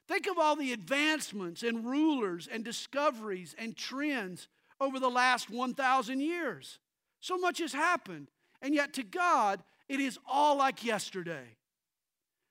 Think 0.09 0.27
of 0.27 0.39
all 0.39 0.57
the 0.57 0.73
advancements 0.73 1.63
and 1.63 1.85
rulers 1.85 2.49
and 2.51 2.65
discoveries 2.65 3.55
and 3.59 3.77
trends 3.77 4.49
over 4.81 4.99
the 4.99 5.11
last 5.11 5.51
1,000 5.51 6.21
years. 6.21 6.79
So 7.21 7.37
much 7.37 7.59
has 7.59 7.73
happened, 7.73 8.31
and 8.63 8.75
yet 8.75 8.95
to 8.95 9.03
God, 9.03 9.63
it 9.89 10.01
is 10.01 10.19
all 10.27 10.57
like 10.57 10.85
yesterday. 10.85 11.58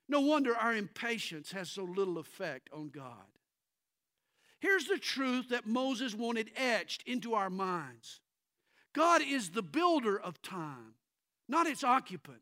No 0.10 0.22
wonder 0.22 0.56
our 0.56 0.74
impatience 0.74 1.52
has 1.52 1.70
so 1.70 1.84
little 1.84 2.18
effect 2.18 2.70
on 2.74 2.90
God. 2.90 3.26
Here's 4.60 4.86
the 4.86 4.98
truth 4.98 5.50
that 5.50 5.68
Moses 5.68 6.16
wanted 6.16 6.52
etched 6.56 7.04
into 7.08 7.34
our 7.34 7.50
minds 7.50 8.22
God 8.94 9.22
is 9.22 9.50
the 9.50 9.62
builder 9.62 10.20
of 10.20 10.42
time, 10.42 10.96
not 11.48 11.68
its 11.68 11.84
occupant. 11.84 12.42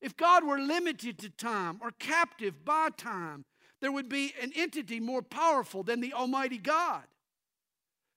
If 0.00 0.16
God 0.16 0.44
were 0.44 0.58
limited 0.58 1.18
to 1.20 1.30
time 1.30 1.78
or 1.80 1.90
captive 1.92 2.64
by 2.64 2.90
time, 2.90 3.44
there 3.80 3.92
would 3.92 4.08
be 4.08 4.34
an 4.42 4.52
entity 4.54 5.00
more 5.00 5.22
powerful 5.22 5.82
than 5.82 6.00
the 6.00 6.12
Almighty 6.12 6.58
God. 6.58 7.04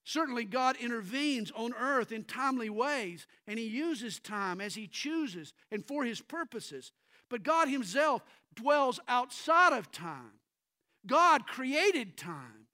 Certainly, 0.04 0.46
God 0.46 0.76
intervenes 0.80 1.50
on 1.54 1.74
earth 1.74 2.12
in 2.12 2.24
timely 2.24 2.70
ways, 2.70 3.26
and 3.46 3.58
He 3.58 3.66
uses 3.66 4.18
time 4.18 4.60
as 4.60 4.74
He 4.74 4.86
chooses 4.86 5.52
and 5.70 5.84
for 5.84 6.04
His 6.04 6.20
purposes. 6.20 6.92
But 7.28 7.42
God 7.42 7.68
Himself 7.68 8.22
dwells 8.60 9.00
outside 9.08 9.72
of 9.72 9.90
time. 9.92 10.32
God 11.06 11.46
created 11.46 12.16
time. 12.16 12.66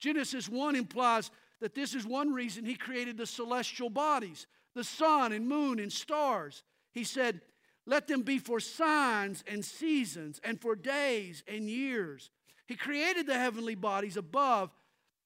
Genesis 0.00 0.48
1 0.48 0.76
implies 0.76 1.30
that 1.60 1.74
this 1.74 1.94
is 1.94 2.06
one 2.06 2.32
reason 2.32 2.64
He 2.64 2.74
created 2.74 3.16
the 3.16 3.26
celestial 3.26 3.90
bodies, 3.90 4.46
the 4.74 4.84
sun 4.84 5.32
and 5.32 5.48
moon 5.48 5.78
and 5.78 5.92
stars. 5.92 6.62
He 6.92 7.04
said, 7.04 7.40
let 7.86 8.08
them 8.08 8.22
be 8.22 8.38
for 8.38 8.58
signs 8.58 9.44
and 9.46 9.64
seasons 9.64 10.40
and 10.42 10.60
for 10.60 10.74
days 10.74 11.44
and 11.46 11.70
years. 11.70 12.30
He 12.66 12.74
created 12.74 13.26
the 13.26 13.38
heavenly 13.38 13.76
bodies 13.76 14.16
above, 14.16 14.70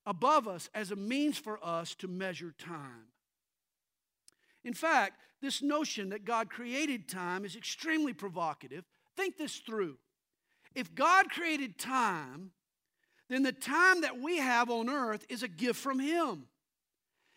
above 0.04 0.46
us 0.46 0.68
as 0.74 0.90
a 0.90 0.96
means 0.96 1.38
for 1.38 1.58
us 1.64 1.94
to 1.96 2.08
measure 2.08 2.54
time. 2.58 3.08
In 4.62 4.74
fact, 4.74 5.14
this 5.40 5.62
notion 5.62 6.10
that 6.10 6.26
God 6.26 6.50
created 6.50 7.08
time 7.08 7.46
is 7.46 7.56
extremely 7.56 8.12
provocative. 8.12 8.84
Think 9.16 9.36
this 9.36 9.56
through. 9.56 9.98
If 10.74 10.94
God 10.94 11.30
created 11.30 11.78
time, 11.78 12.52
then 13.28 13.42
the 13.42 13.52
time 13.52 14.02
that 14.02 14.18
we 14.20 14.38
have 14.38 14.70
on 14.70 14.88
earth 14.88 15.24
is 15.28 15.42
a 15.42 15.48
gift 15.48 15.80
from 15.80 15.98
Him. 15.98 16.46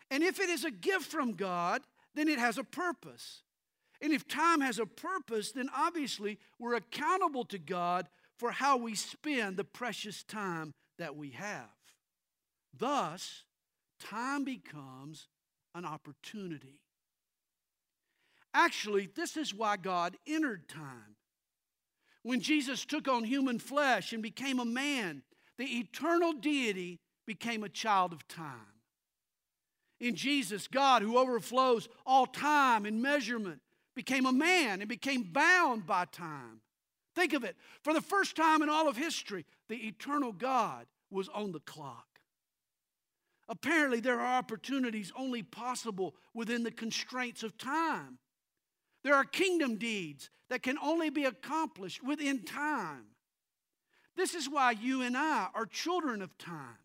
And 0.09 0.23
if 0.23 0.39
it 0.39 0.49
is 0.49 0.63
a 0.63 0.71
gift 0.71 1.05
from 1.05 1.33
God, 1.33 1.81
then 2.15 2.27
it 2.27 2.39
has 2.39 2.57
a 2.57 2.63
purpose. 2.63 3.41
And 4.01 4.11
if 4.11 4.27
time 4.27 4.61
has 4.61 4.79
a 4.79 4.85
purpose, 4.85 5.51
then 5.51 5.69
obviously 5.75 6.37
we're 6.59 6.75
accountable 6.75 7.45
to 7.45 7.57
God 7.57 8.07
for 8.37 8.51
how 8.51 8.77
we 8.77 8.95
spend 8.95 9.57
the 9.57 9.63
precious 9.63 10.23
time 10.23 10.73
that 10.99 11.15
we 11.15 11.29
have. 11.31 11.69
Thus, 12.77 13.43
time 13.99 14.43
becomes 14.43 15.27
an 15.73 15.85
opportunity. 15.85 16.79
Actually, 18.53 19.09
this 19.15 19.37
is 19.37 19.53
why 19.53 19.77
God 19.77 20.15
entered 20.27 20.67
time. 20.67 21.15
When 22.23 22.39
Jesus 22.39 22.85
took 22.85 23.07
on 23.07 23.23
human 23.23 23.59
flesh 23.59 24.13
and 24.13 24.23
became 24.23 24.59
a 24.59 24.65
man, 24.65 25.23
the 25.57 25.65
eternal 25.65 26.33
deity 26.33 26.99
became 27.25 27.63
a 27.63 27.69
child 27.69 28.13
of 28.13 28.27
time. 28.27 28.73
In 29.99 30.15
Jesus, 30.15 30.67
God, 30.67 31.01
who 31.01 31.17
overflows 31.17 31.87
all 32.05 32.25
time 32.25 32.85
and 32.85 33.01
measurement, 33.01 33.61
became 33.95 34.25
a 34.25 34.33
man 34.33 34.81
and 34.81 34.89
became 34.89 35.23
bound 35.23 35.85
by 35.85 36.05
time. 36.05 36.61
Think 37.15 37.33
of 37.33 37.43
it. 37.43 37.55
For 37.83 37.93
the 37.93 38.01
first 38.01 38.35
time 38.35 38.61
in 38.61 38.69
all 38.69 38.87
of 38.89 38.97
history, 38.97 39.45
the 39.69 39.75
eternal 39.75 40.31
God 40.31 40.87
was 41.11 41.29
on 41.29 41.51
the 41.51 41.59
clock. 41.59 42.07
Apparently, 43.49 43.99
there 43.99 44.19
are 44.19 44.37
opportunities 44.37 45.11
only 45.15 45.43
possible 45.43 46.15
within 46.33 46.63
the 46.63 46.71
constraints 46.71 47.43
of 47.43 47.57
time. 47.57 48.17
There 49.03 49.15
are 49.15 49.25
kingdom 49.25 49.75
deeds 49.75 50.29
that 50.49 50.63
can 50.63 50.77
only 50.77 51.09
be 51.09 51.25
accomplished 51.25 52.03
within 52.03 52.43
time. 52.43 53.05
This 54.15 54.33
is 54.33 54.49
why 54.49 54.71
you 54.71 55.01
and 55.01 55.17
I 55.17 55.47
are 55.53 55.65
children 55.65 56.21
of 56.21 56.37
time. 56.37 56.77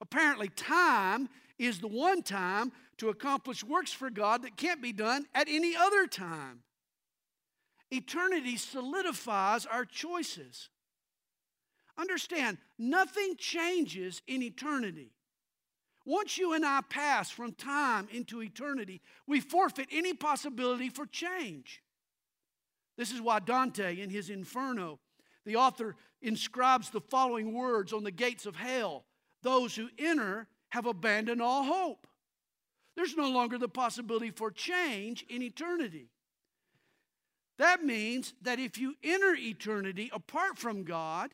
Apparently, 0.00 0.48
time 0.48 1.28
is 1.58 1.80
the 1.80 1.88
one 1.88 2.22
time 2.22 2.72
to 2.98 3.08
accomplish 3.08 3.64
works 3.64 3.92
for 3.92 4.10
God 4.10 4.42
that 4.42 4.56
can't 4.56 4.82
be 4.82 4.92
done 4.92 5.26
at 5.34 5.48
any 5.48 5.74
other 5.74 6.06
time. 6.06 6.62
Eternity 7.90 8.56
solidifies 8.56 9.66
our 9.66 9.84
choices. 9.84 10.68
Understand, 11.98 12.58
nothing 12.78 13.36
changes 13.36 14.22
in 14.26 14.42
eternity. 14.42 15.12
Once 16.06 16.38
you 16.38 16.52
and 16.52 16.64
I 16.64 16.80
pass 16.88 17.30
from 17.30 17.52
time 17.52 18.06
into 18.12 18.40
eternity, 18.40 19.02
we 19.26 19.40
forfeit 19.40 19.88
any 19.90 20.14
possibility 20.14 20.88
for 20.88 21.04
change. 21.04 21.82
This 22.96 23.10
is 23.10 23.20
why 23.20 23.40
Dante, 23.40 24.00
in 24.00 24.08
his 24.08 24.30
Inferno, 24.30 25.00
the 25.44 25.56
author 25.56 25.96
inscribes 26.22 26.90
the 26.90 27.00
following 27.00 27.52
words 27.52 27.92
on 27.92 28.04
the 28.04 28.10
gates 28.10 28.46
of 28.46 28.56
hell 28.56 29.04
Those 29.42 29.76
who 29.76 29.88
enter 29.98 30.48
have 30.70 30.86
abandoned 30.86 31.42
all 31.42 31.64
hope. 31.64 32.06
There's 32.96 33.16
no 33.16 33.28
longer 33.30 33.58
the 33.58 33.68
possibility 33.68 34.30
for 34.30 34.50
change 34.50 35.24
in 35.28 35.42
eternity. 35.42 36.08
That 37.58 37.84
means 37.84 38.32
that 38.42 38.58
if 38.58 38.78
you 38.78 38.94
enter 39.02 39.34
eternity 39.34 40.10
apart 40.12 40.58
from 40.58 40.84
God, 40.84 41.32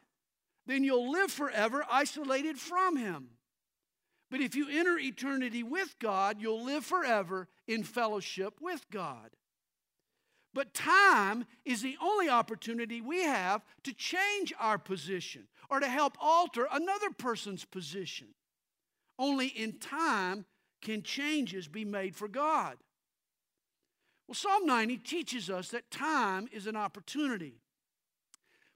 then 0.67 0.85
you'll 0.85 1.11
live 1.11 1.31
forever 1.31 1.85
isolated 1.91 2.59
from 2.59 2.97
Him. 2.97 3.29
But 4.33 4.41
if 4.41 4.55
you 4.55 4.67
enter 4.71 4.99
eternity 4.99 5.63
with 5.63 5.95
God, 5.99 6.39
you'll 6.41 6.65
live 6.65 6.87
forever 6.87 7.49
in 7.69 7.85
fellowship 7.85 8.55
with 8.63 8.87
God. 8.91 9.29
But 10.55 10.73
time 10.73 11.45
is 11.67 11.83
the 11.83 11.99
only 12.03 12.31
opportunity 12.31 13.03
we 13.03 13.25
have 13.25 13.63
to 13.85 13.93
change 13.93 14.55
our 14.59 14.79
position 14.79 15.49
or 15.69 15.81
to 15.81 15.87
help 15.87 16.17
alter 16.19 16.67
another 16.73 17.11
person's 17.11 17.67
position. 17.67 18.29
Only 19.19 19.49
in 19.49 19.79
time 19.79 20.47
can 20.81 21.03
changes 21.03 21.69
be 21.69 21.85
made 21.85 22.17
for 22.17 22.27
God. 22.27 22.79
Well, 24.27 24.35
Psalm 24.35 24.65
90 24.65 24.97
teaches 24.97 25.51
us 25.51 25.69
that 25.69 25.91
time 25.91 26.49
is 26.51 26.67
an 26.67 26.77
opportunity. 26.77 27.61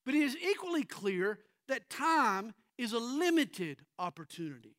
But 0.05 0.15
it 0.15 0.23
is 0.23 0.37
equally 0.37 0.85
clear 0.85 1.39
that 1.67 1.89
time 1.89 2.53
is 2.77 2.93
a 2.93 2.99
limited 2.99 3.79
opportunity. 3.99 4.77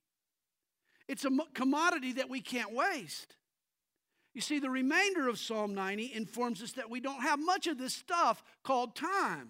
It's 1.07 1.25
a 1.25 1.31
commodity 1.53 2.13
that 2.13 2.29
we 2.29 2.41
can't 2.41 2.73
waste. 2.73 3.35
You 4.33 4.41
see, 4.41 4.59
the 4.59 4.69
remainder 4.69 5.27
of 5.27 5.39
Psalm 5.39 5.73
90 5.73 6.13
informs 6.13 6.61
us 6.61 6.73
that 6.73 6.89
we 6.89 6.99
don't 6.99 7.21
have 7.21 7.39
much 7.39 7.65
of 7.65 7.77
this 7.77 7.93
stuff 7.93 8.43
called 8.63 8.95
time. 8.95 9.49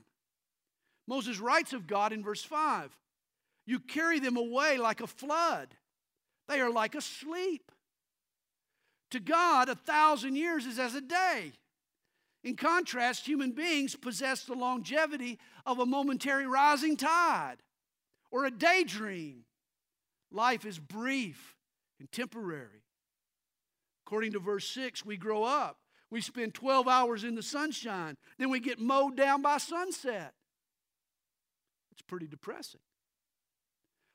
Moses 1.08 1.40
writes 1.40 1.74
of 1.74 1.88
God 1.88 2.14
in 2.14 2.24
verse 2.24 2.44
5 2.44 2.96
You 3.66 3.80
carry 3.80 4.20
them 4.20 4.38
away 4.38 4.78
like 4.78 5.02
a 5.02 5.08
flood, 5.08 5.76
they 6.48 6.62
are 6.62 6.72
like 6.72 6.96
a 6.96 7.02
sleep. 7.02 7.72
To 9.12 9.20
God, 9.20 9.70
a 9.70 9.76
thousand 9.76 10.36
years 10.36 10.66
is 10.66 10.80
as 10.80 10.94
a 10.94 11.02
day. 11.02 11.54
In 12.44 12.56
contrast, 12.56 13.26
human 13.26 13.52
beings 13.52 13.96
possess 13.96 14.44
the 14.44 14.54
longevity 14.54 15.40
of 15.66 15.80
a 15.80 15.86
momentary 15.86 16.46
rising 16.46 16.96
tide 16.96 17.58
or 18.32 18.46
a 18.46 18.52
daydream. 18.52 19.44
Life 20.32 20.66
is 20.66 20.80
brief 20.80 21.56
and 22.00 22.12
temporary. 22.12 22.84
According 24.06 24.34
to 24.34 24.40
verse 24.40 24.68
6, 24.70 25.06
we 25.06 25.18
grow 25.18 25.44
up. 25.44 25.78
We 26.10 26.22
spend 26.22 26.54
12 26.54 26.88
hours 26.88 27.24
in 27.24 27.36
the 27.36 27.44
sunshine. 27.44 28.16
Then 28.38 28.50
we 28.50 28.60
get 28.60 28.80
mowed 28.80 29.18
down 29.18 29.42
by 29.42 29.58
sunset. 29.58 30.34
It's 31.92 32.02
pretty 32.02 32.28
depressing. 32.28 32.80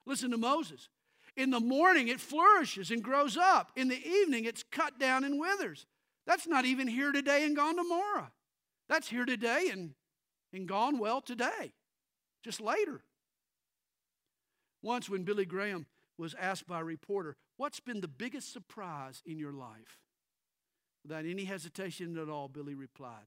Listen 0.06 0.30
to 0.30 0.38
Moses. 0.38 0.88
In 1.36 1.50
the 1.50 1.60
morning, 1.60 2.08
it 2.08 2.20
flourishes 2.20 2.90
and 2.90 3.02
grows 3.02 3.36
up. 3.36 3.72
In 3.76 3.88
the 3.88 4.06
evening, 4.06 4.44
it's 4.44 4.62
cut 4.62 4.98
down 4.98 5.24
and 5.24 5.40
withers. 5.40 5.86
That's 6.26 6.46
not 6.46 6.64
even 6.64 6.86
here 6.88 7.12
today 7.12 7.44
and 7.44 7.56
gone 7.56 7.76
tomorrow. 7.76 8.28
That's 8.88 9.08
here 9.08 9.24
today 9.24 9.68
and, 9.72 9.94
and 10.52 10.68
gone 10.68 10.98
well 10.98 11.20
today, 11.20 11.72
just 12.44 12.60
later. 12.60 13.02
Once, 14.82 15.08
when 15.08 15.22
Billy 15.22 15.44
Graham 15.44 15.86
was 16.22 16.34
asked 16.40 16.68
by 16.68 16.80
a 16.80 16.84
reporter, 16.84 17.36
What's 17.56 17.80
been 17.80 18.00
the 18.00 18.08
biggest 18.08 18.52
surprise 18.52 19.22
in 19.26 19.38
your 19.38 19.52
life? 19.52 19.98
Without 21.02 21.24
any 21.26 21.44
hesitation 21.44 22.16
at 22.16 22.28
all, 22.28 22.46
Billy 22.48 22.74
replied, 22.74 23.26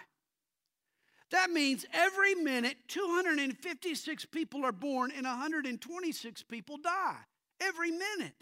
That 1.29 1.51
means 1.51 1.85
every 1.93 2.35
minute, 2.35 2.77
256 2.87 4.25
people 4.25 4.65
are 4.65 4.73
born 4.73 5.11
and 5.15 5.25
126 5.25 6.43
people 6.43 6.77
die. 6.77 7.17
Every 7.61 7.91
minute. 7.91 8.33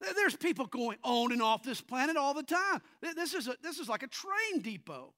There's 0.00 0.36
people 0.36 0.66
going 0.66 0.98
on 1.02 1.32
and 1.32 1.40
off 1.40 1.62
this 1.62 1.80
planet 1.80 2.16
all 2.16 2.34
the 2.34 2.42
time. 2.42 2.82
This 3.00 3.34
is, 3.34 3.48
a, 3.48 3.56
this 3.62 3.78
is 3.78 3.88
like 3.88 4.02
a 4.02 4.08
train 4.08 4.60
depot. 4.60 5.12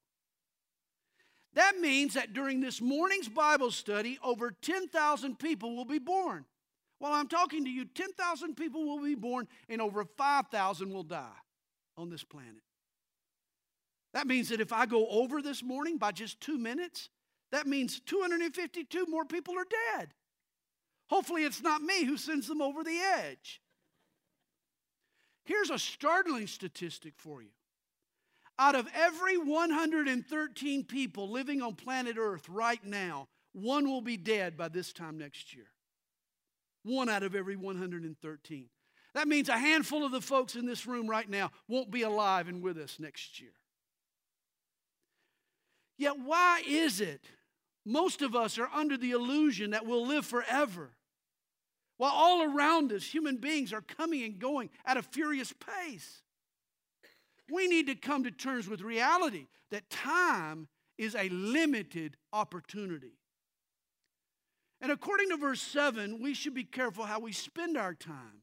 That 1.54 1.78
means 1.78 2.14
that 2.14 2.35
during 2.35 2.61
this 2.61 2.80
morning's 2.80 3.29
Bible 3.29 3.70
study, 3.70 4.18
over 4.22 4.50
10,000 4.50 5.38
people 5.38 5.74
will 5.74 5.87
be 5.87 5.98
born. 5.98 6.44
While 6.98 7.12
I'm 7.12 7.29
talking 7.29 7.64
to 7.64 7.70
you, 7.70 7.85
10,000 7.85 8.55
people 8.57 8.85
will 8.85 9.03
be 9.03 9.14
born 9.14 9.48
and 9.68 9.81
over 9.81 10.05
5,000 10.05 10.92
will 10.92 11.03
die 11.03 11.29
on 11.96 12.11
this 12.11 12.24
planet. 12.24 12.62
That 14.12 14.27
means 14.27 14.50
that 14.50 14.61
if 14.61 14.72
I 14.72 14.87
go 14.87 15.07
over 15.09 15.42
this 15.42 15.62
morning 15.62 15.98
by 15.98 16.12
just 16.12 16.40
two 16.40 16.59
minutes, 16.59 17.11
that 17.53 17.66
means 17.66 18.00
252 18.00 19.07
more 19.07 19.24
people 19.24 19.55
are 19.59 19.66
dead. 19.98 20.09
Hopefully, 21.09 21.44
it's 21.44 21.62
not 21.62 21.83
me 21.83 22.05
who 22.05 22.16
sends 22.16 22.48
them 22.48 22.61
over 22.61 22.83
the 22.83 22.98
edge. 22.98 23.61
Here's 25.46 25.70
a 25.70 25.78
startling 25.78 26.46
statistic 26.46 27.14
for 27.16 27.40
you 27.40 27.48
out 28.59 28.74
of 28.74 28.88
every 28.94 29.37
113 29.37 30.85
people 30.85 31.30
living 31.30 31.61
on 31.61 31.74
planet 31.74 32.16
Earth 32.18 32.48
right 32.48 32.82
now, 32.85 33.28
one 33.52 33.88
will 33.88 34.00
be 34.00 34.16
dead 34.16 34.56
by 34.56 34.68
this 34.68 34.92
time 34.92 35.18
next 35.18 35.54
year. 35.54 35.66
One 36.82 37.09
out 37.09 37.22
of 37.22 37.35
every 37.35 37.56
113. 37.56 38.68
That 39.14 39.28
means 39.28 39.48
a 39.48 39.59
handful 39.59 40.04
of 40.04 40.12
the 40.12 40.20
folks 40.20 40.56
in 40.56 40.66
this 40.66 40.87
room 40.87 41.09
right 41.09 41.28
now 41.28 41.50
won't 41.68 41.90
be 41.90 42.02
alive 42.02 42.48
and 42.48 42.62
with 42.62 42.78
us 42.78 42.98
next 42.98 43.40
year. 43.40 43.52
Yet, 45.98 46.18
why 46.18 46.62
is 46.66 47.00
it 47.00 47.24
most 47.85 48.20
of 48.20 48.37
us 48.37 48.59
are 48.59 48.68
under 48.74 48.96
the 48.96 49.12
illusion 49.12 49.70
that 49.70 49.87
we'll 49.87 50.06
live 50.06 50.26
forever? 50.26 50.90
While 51.98 52.12
all 52.12 52.42
around 52.42 52.92
us, 52.92 53.04
human 53.04 53.37
beings 53.37 53.72
are 53.72 53.80
coming 53.80 54.22
and 54.22 54.38
going 54.38 54.70
at 54.85 54.96
a 54.96 55.02
furious 55.02 55.52
pace. 55.52 56.22
We 57.50 57.68
need 57.68 57.87
to 57.87 57.94
come 57.94 58.24
to 58.24 58.30
terms 58.30 58.68
with 58.68 58.80
reality 58.80 59.46
that 59.70 59.88
time 59.88 60.68
is 60.98 61.14
a 61.14 61.28
limited 61.28 62.16
opportunity. 62.32 63.18
And 64.80 64.92
according 64.92 65.30
to 65.30 65.37
verse 65.37 65.62
7, 65.62 66.22
we 66.22 66.35
should 66.35 66.54
be 66.54 66.64
careful 66.64 67.04
how 67.04 67.20
we 67.20 67.32
spend 67.32 67.76
our 67.76 67.94
time. 67.94 68.42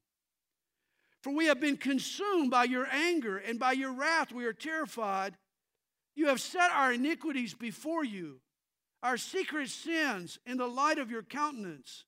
For 1.22 1.32
we 1.32 1.46
have 1.46 1.62
been 1.62 1.78
consumed 1.78 2.52
by 2.52 2.66
your 2.66 2.88
anger, 2.92 3.38
and 3.38 3.60
by 3.60 3.74
your 3.74 3.94
wrath 3.94 4.32
we 4.32 4.46
are 4.46 4.54
terrified. 4.54 5.38
You 6.16 6.28
have 6.28 6.42
set 6.42 6.72
our 6.72 6.94
iniquities 6.94 7.54
before 7.54 8.04
you, 8.04 8.40
our 9.02 9.18
secret 9.18 9.70
sins 9.70 10.38
in 10.46 10.58
the 10.58 10.68
light 10.68 10.98
of 10.98 11.10
your 11.10 11.24
countenance. 11.24 12.04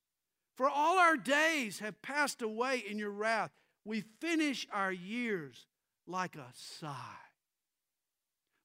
For 0.55 0.69
all 0.69 0.97
our 0.97 1.17
days 1.17 1.79
have 1.79 2.01
passed 2.01 2.41
away 2.41 2.83
in 2.87 2.97
your 2.97 3.11
wrath. 3.11 3.51
We 3.83 4.01
finish 4.19 4.67
our 4.71 4.91
years 4.91 5.67
like 6.07 6.35
a 6.35 6.47
sigh. 6.53 7.19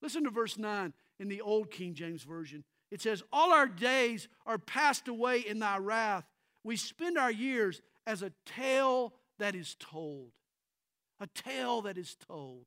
Listen 0.00 0.24
to 0.24 0.30
verse 0.30 0.56
9 0.56 0.92
in 1.18 1.28
the 1.28 1.40
Old 1.40 1.70
King 1.70 1.94
James 1.94 2.22
Version. 2.22 2.64
It 2.90 3.02
says, 3.02 3.22
All 3.32 3.52
our 3.52 3.66
days 3.66 4.28
are 4.46 4.58
passed 4.58 5.08
away 5.08 5.40
in 5.40 5.58
thy 5.58 5.78
wrath. 5.78 6.24
We 6.64 6.76
spend 6.76 7.18
our 7.18 7.30
years 7.30 7.82
as 8.06 8.22
a 8.22 8.32
tale 8.46 9.14
that 9.38 9.54
is 9.54 9.76
told. 9.78 10.30
A 11.20 11.26
tale 11.26 11.82
that 11.82 11.98
is 11.98 12.16
told. 12.28 12.64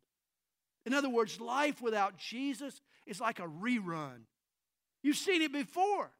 In 0.85 0.93
other 0.93 1.09
words, 1.09 1.39
life 1.39 1.81
without 1.81 2.17
Jesus 2.17 2.81
is 3.07 3.21
like 3.21 3.39
a 3.39 3.47
rerun. 3.47 4.23
You've 5.01 5.17
seen 5.17 5.41
it 5.41 5.51
before. 5.51 6.11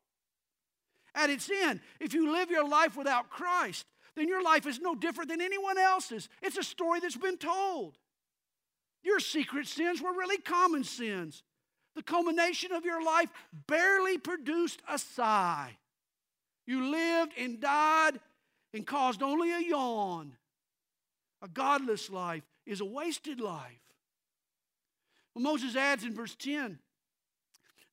At 1.15 1.29
its 1.29 1.49
end, 1.49 1.79
if 1.99 2.13
you 2.13 2.31
live 2.31 2.49
your 2.49 2.67
life 2.67 2.97
without 2.97 3.29
Christ, 3.29 3.85
then 4.15 4.27
your 4.27 4.43
life 4.43 4.65
is 4.65 4.79
no 4.79 4.95
different 4.95 5.29
than 5.29 5.41
anyone 5.41 5.77
else's. 5.77 6.29
It's 6.41 6.57
a 6.57 6.63
story 6.63 6.99
that's 6.99 7.17
been 7.17 7.37
told. 7.37 7.97
Your 9.03 9.19
secret 9.19 9.67
sins 9.67 10.01
were 10.01 10.13
really 10.13 10.37
common 10.37 10.83
sins. 10.83 11.43
The 11.95 12.03
culmination 12.03 12.71
of 12.71 12.85
your 12.85 13.03
life 13.03 13.29
barely 13.67 14.17
produced 14.17 14.81
a 14.89 14.97
sigh. 14.97 15.77
You 16.65 16.89
lived 16.89 17.33
and 17.37 17.59
died 17.59 18.19
and 18.73 18.87
caused 18.87 19.21
only 19.21 19.51
a 19.51 19.59
yawn. 19.59 20.35
A 21.41 21.47
godless 21.47 22.09
life 22.09 22.43
is 22.65 22.81
a 22.81 22.85
wasted 22.85 23.39
life. 23.39 23.81
Well, 25.35 25.43
Moses 25.43 25.75
adds 25.75 26.03
in 26.03 26.15
verse 26.15 26.35
10 26.35 26.79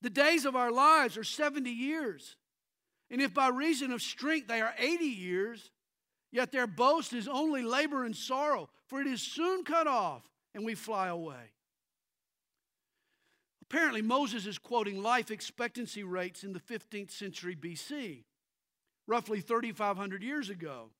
the 0.02 0.11
days 0.11 0.46
of 0.46 0.56
our 0.56 0.70
lives 0.70 1.18
are 1.18 1.24
70 1.24 1.70
years. 1.70 2.37
And 3.11 3.20
if 3.20 3.35
by 3.35 3.49
reason 3.49 3.90
of 3.92 4.03
strength 4.03 4.49
they 4.49 4.61
are 4.61 4.75
80 4.79 5.05
years, 5.05 5.70
yet 6.31 6.53
their 6.53 6.66
boast 6.66 7.12
is 7.12 7.27
only 7.27 7.62
labor 7.62 8.05
and 8.05 8.14
sorrow, 8.14 8.68
for 8.87 9.01
it 9.01 9.07
is 9.07 9.20
soon 9.20 9.64
cut 9.64 9.87
off 9.87 10.23
and 10.55 10.64
we 10.64 10.75
fly 10.75 11.09
away. 11.09 11.53
Apparently, 13.62 14.03
Moses 14.03 14.46
is 14.46 14.59
quoting 14.59 15.01
life 15.01 15.31
expectancy 15.31 16.03
rates 16.03 16.42
in 16.42 16.53
the 16.53 16.61
15th 16.61 17.12
century 17.12 17.55
BC, 17.55 18.25
roughly 19.07 19.40
3,500 19.40 20.23
years 20.25 20.51
ago. 20.51 20.90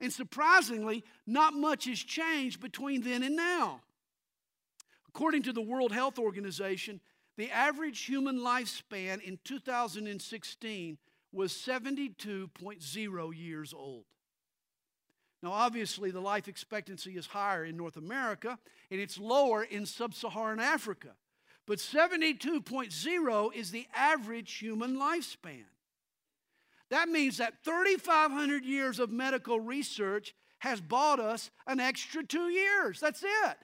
And 0.00 0.12
surprisingly, 0.12 1.04
not 1.26 1.54
much 1.54 1.84
has 1.84 1.98
changed 1.98 2.60
between 2.60 3.02
then 3.02 3.22
and 3.22 3.36
now. 3.36 3.82
According 5.08 5.42
to 5.44 5.52
the 5.52 5.62
World 5.62 5.92
Health 5.92 6.18
Organization, 6.18 7.00
the 7.36 7.50
average 7.50 8.04
human 8.04 8.38
lifespan 8.38 9.20
in 9.20 9.38
2016 9.44 10.98
was 11.34 11.52
72.0 11.52 13.36
years 13.36 13.74
old. 13.74 14.04
Now, 15.42 15.52
obviously, 15.52 16.10
the 16.10 16.20
life 16.20 16.48
expectancy 16.48 17.16
is 17.16 17.26
higher 17.26 17.64
in 17.64 17.76
North 17.76 17.96
America 17.96 18.58
and 18.90 19.00
it's 19.00 19.18
lower 19.18 19.62
in 19.62 19.84
sub 19.84 20.14
Saharan 20.14 20.60
Africa. 20.60 21.10
But 21.66 21.78
72.0 21.78 23.54
is 23.54 23.70
the 23.70 23.86
average 23.94 24.54
human 24.54 24.96
lifespan. 24.96 25.64
That 26.90 27.08
means 27.08 27.38
that 27.38 27.64
3,500 27.64 28.64
years 28.64 28.98
of 28.98 29.10
medical 29.10 29.58
research 29.60 30.34
has 30.58 30.80
bought 30.80 31.20
us 31.20 31.50
an 31.66 31.80
extra 31.80 32.24
two 32.24 32.48
years. 32.48 33.00
That's 33.00 33.22
it. 33.22 33.56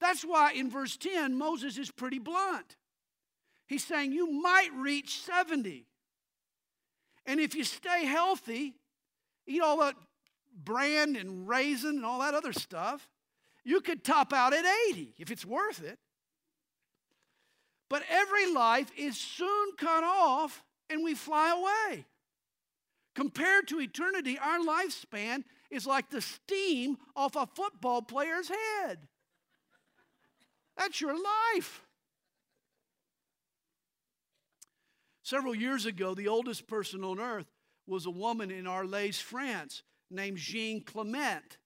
That's 0.00 0.22
why 0.22 0.52
in 0.52 0.70
verse 0.70 0.96
10, 0.96 1.36
Moses 1.36 1.76
is 1.76 1.90
pretty 1.90 2.18
blunt. 2.18 2.76
He's 3.70 3.84
saying 3.84 4.10
you 4.10 4.28
might 4.32 4.70
reach 4.74 5.20
70. 5.20 5.86
And 7.24 7.38
if 7.38 7.54
you 7.54 7.62
stay 7.62 8.04
healthy, 8.04 8.74
eat 9.46 9.62
all 9.62 9.78
that 9.78 9.94
bran 10.64 11.14
and 11.14 11.46
raisin 11.48 11.90
and 11.90 12.04
all 12.04 12.18
that 12.18 12.34
other 12.34 12.52
stuff, 12.52 13.08
you 13.62 13.80
could 13.80 14.02
top 14.02 14.32
out 14.32 14.52
at 14.52 14.64
80 14.90 15.14
if 15.18 15.30
it's 15.30 15.46
worth 15.46 15.84
it. 15.84 16.00
But 17.88 18.02
every 18.10 18.52
life 18.52 18.90
is 18.98 19.16
soon 19.16 19.76
cut 19.78 20.02
off 20.02 20.64
and 20.90 21.04
we 21.04 21.14
fly 21.14 21.52
away. 21.56 22.06
Compared 23.14 23.68
to 23.68 23.80
eternity, 23.80 24.36
our 24.36 24.58
lifespan 24.58 25.44
is 25.70 25.86
like 25.86 26.10
the 26.10 26.20
steam 26.20 26.96
off 27.14 27.36
a 27.36 27.46
football 27.46 28.02
player's 28.02 28.48
head. 28.48 28.98
That's 30.76 31.00
your 31.00 31.14
life. 31.14 31.86
Several 35.30 35.54
years 35.54 35.86
ago, 35.86 36.12
the 36.12 36.26
oldest 36.26 36.66
person 36.66 37.04
on 37.04 37.20
earth 37.20 37.46
was 37.86 38.04
a 38.04 38.10
woman 38.10 38.50
in 38.50 38.66
Arles, 38.66 39.20
France, 39.20 39.84
named 40.10 40.38
Jeanne 40.38 40.80
Calment. 40.80 41.56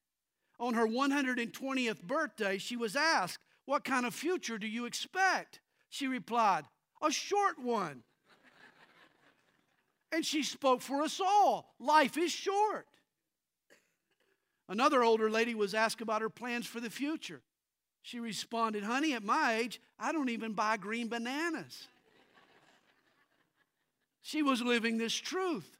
On 0.59 0.75
her 0.75 0.85
120th 0.85 2.03
birthday, 2.03 2.59
she 2.59 2.77
was 2.77 2.95
asked, 2.95 3.39
What 3.65 3.83
kind 3.83 4.05
of 4.05 4.13
future 4.13 4.59
do 4.59 4.67
you 4.67 4.85
expect? 4.85 5.61
She 5.89 6.05
replied, 6.05 6.65
A 7.01 7.09
short 7.09 7.57
one. 7.57 8.03
and 10.11 10.23
she 10.23 10.43
spoke 10.43 10.83
for 10.83 11.01
us 11.01 11.19
all. 11.19 11.73
Life 11.79 12.19
is 12.19 12.31
short. 12.31 12.85
Another 14.69 15.03
older 15.03 15.27
lady 15.27 15.55
was 15.55 15.73
asked 15.73 16.01
about 16.01 16.21
her 16.21 16.29
plans 16.29 16.67
for 16.67 16.79
the 16.79 16.91
future. 16.91 17.41
She 18.03 18.19
responded, 18.19 18.83
Honey, 18.83 19.13
at 19.13 19.23
my 19.23 19.55
age, 19.55 19.81
I 19.97 20.11
don't 20.11 20.29
even 20.29 20.53
buy 20.53 20.77
green 20.77 21.07
bananas. 21.07 21.87
She 24.25 24.41
was 24.41 24.59
living 24.59 24.97
this 24.97 25.13
truth. 25.13 25.77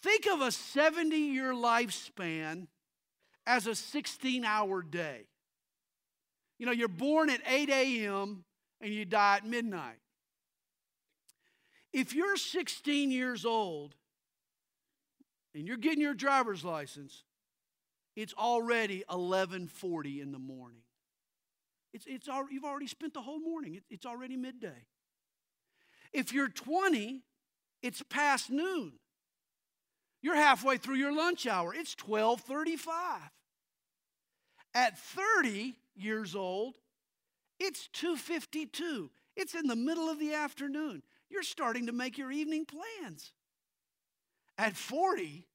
Think 0.00 0.26
of 0.26 0.40
a 0.40 0.50
70 0.50 1.14
year 1.14 1.52
lifespan 1.52 2.68
as 3.46 3.66
a 3.66 3.74
16 3.74 4.42
hour 4.42 4.80
day. 4.80 5.26
You 6.58 6.64
know, 6.64 6.72
you're 6.72 6.88
born 6.88 7.28
at 7.28 7.42
8 7.46 7.68
a.m. 7.68 8.44
and 8.80 8.94
you 8.94 9.04
die 9.04 9.36
at 9.36 9.46
midnight. 9.46 9.98
If 11.92 12.14
you're 12.14 12.38
16 12.38 13.10
years 13.10 13.44
old 13.44 13.94
and 15.54 15.68
you're 15.68 15.76
getting 15.76 16.00
your 16.00 16.14
driver's 16.14 16.64
license, 16.64 17.24
it's 18.16 18.32
already 18.32 19.04
11:40 19.10 20.22
in 20.22 20.32
the 20.32 20.38
morning. 20.38 20.80
It's, 21.92 22.06
it's 22.06 22.26
you've 22.50 22.64
already 22.64 22.86
spent 22.86 23.12
the 23.12 23.20
whole 23.20 23.40
morning. 23.40 23.82
It's 23.90 24.06
already 24.06 24.38
midday. 24.38 24.86
If 26.16 26.32
you're 26.32 26.48
20, 26.48 27.20
it's 27.82 28.02
past 28.08 28.48
noon. 28.50 28.94
You're 30.22 30.34
halfway 30.34 30.78
through 30.78 30.94
your 30.94 31.12
lunch 31.12 31.46
hour. 31.46 31.74
It's 31.74 31.94
12:35. 31.94 33.30
At 34.72 34.98
30 34.98 35.76
years 35.94 36.34
old, 36.34 36.78
it's 37.58 37.88
2:52. 37.88 39.10
It's 39.36 39.54
in 39.54 39.66
the 39.66 39.76
middle 39.76 40.08
of 40.08 40.18
the 40.18 40.32
afternoon. 40.32 41.02
You're 41.28 41.42
starting 41.42 41.84
to 41.84 41.92
make 41.92 42.16
your 42.16 42.32
evening 42.32 42.64
plans. 42.64 43.34
At 44.56 44.74
40, 44.74 45.46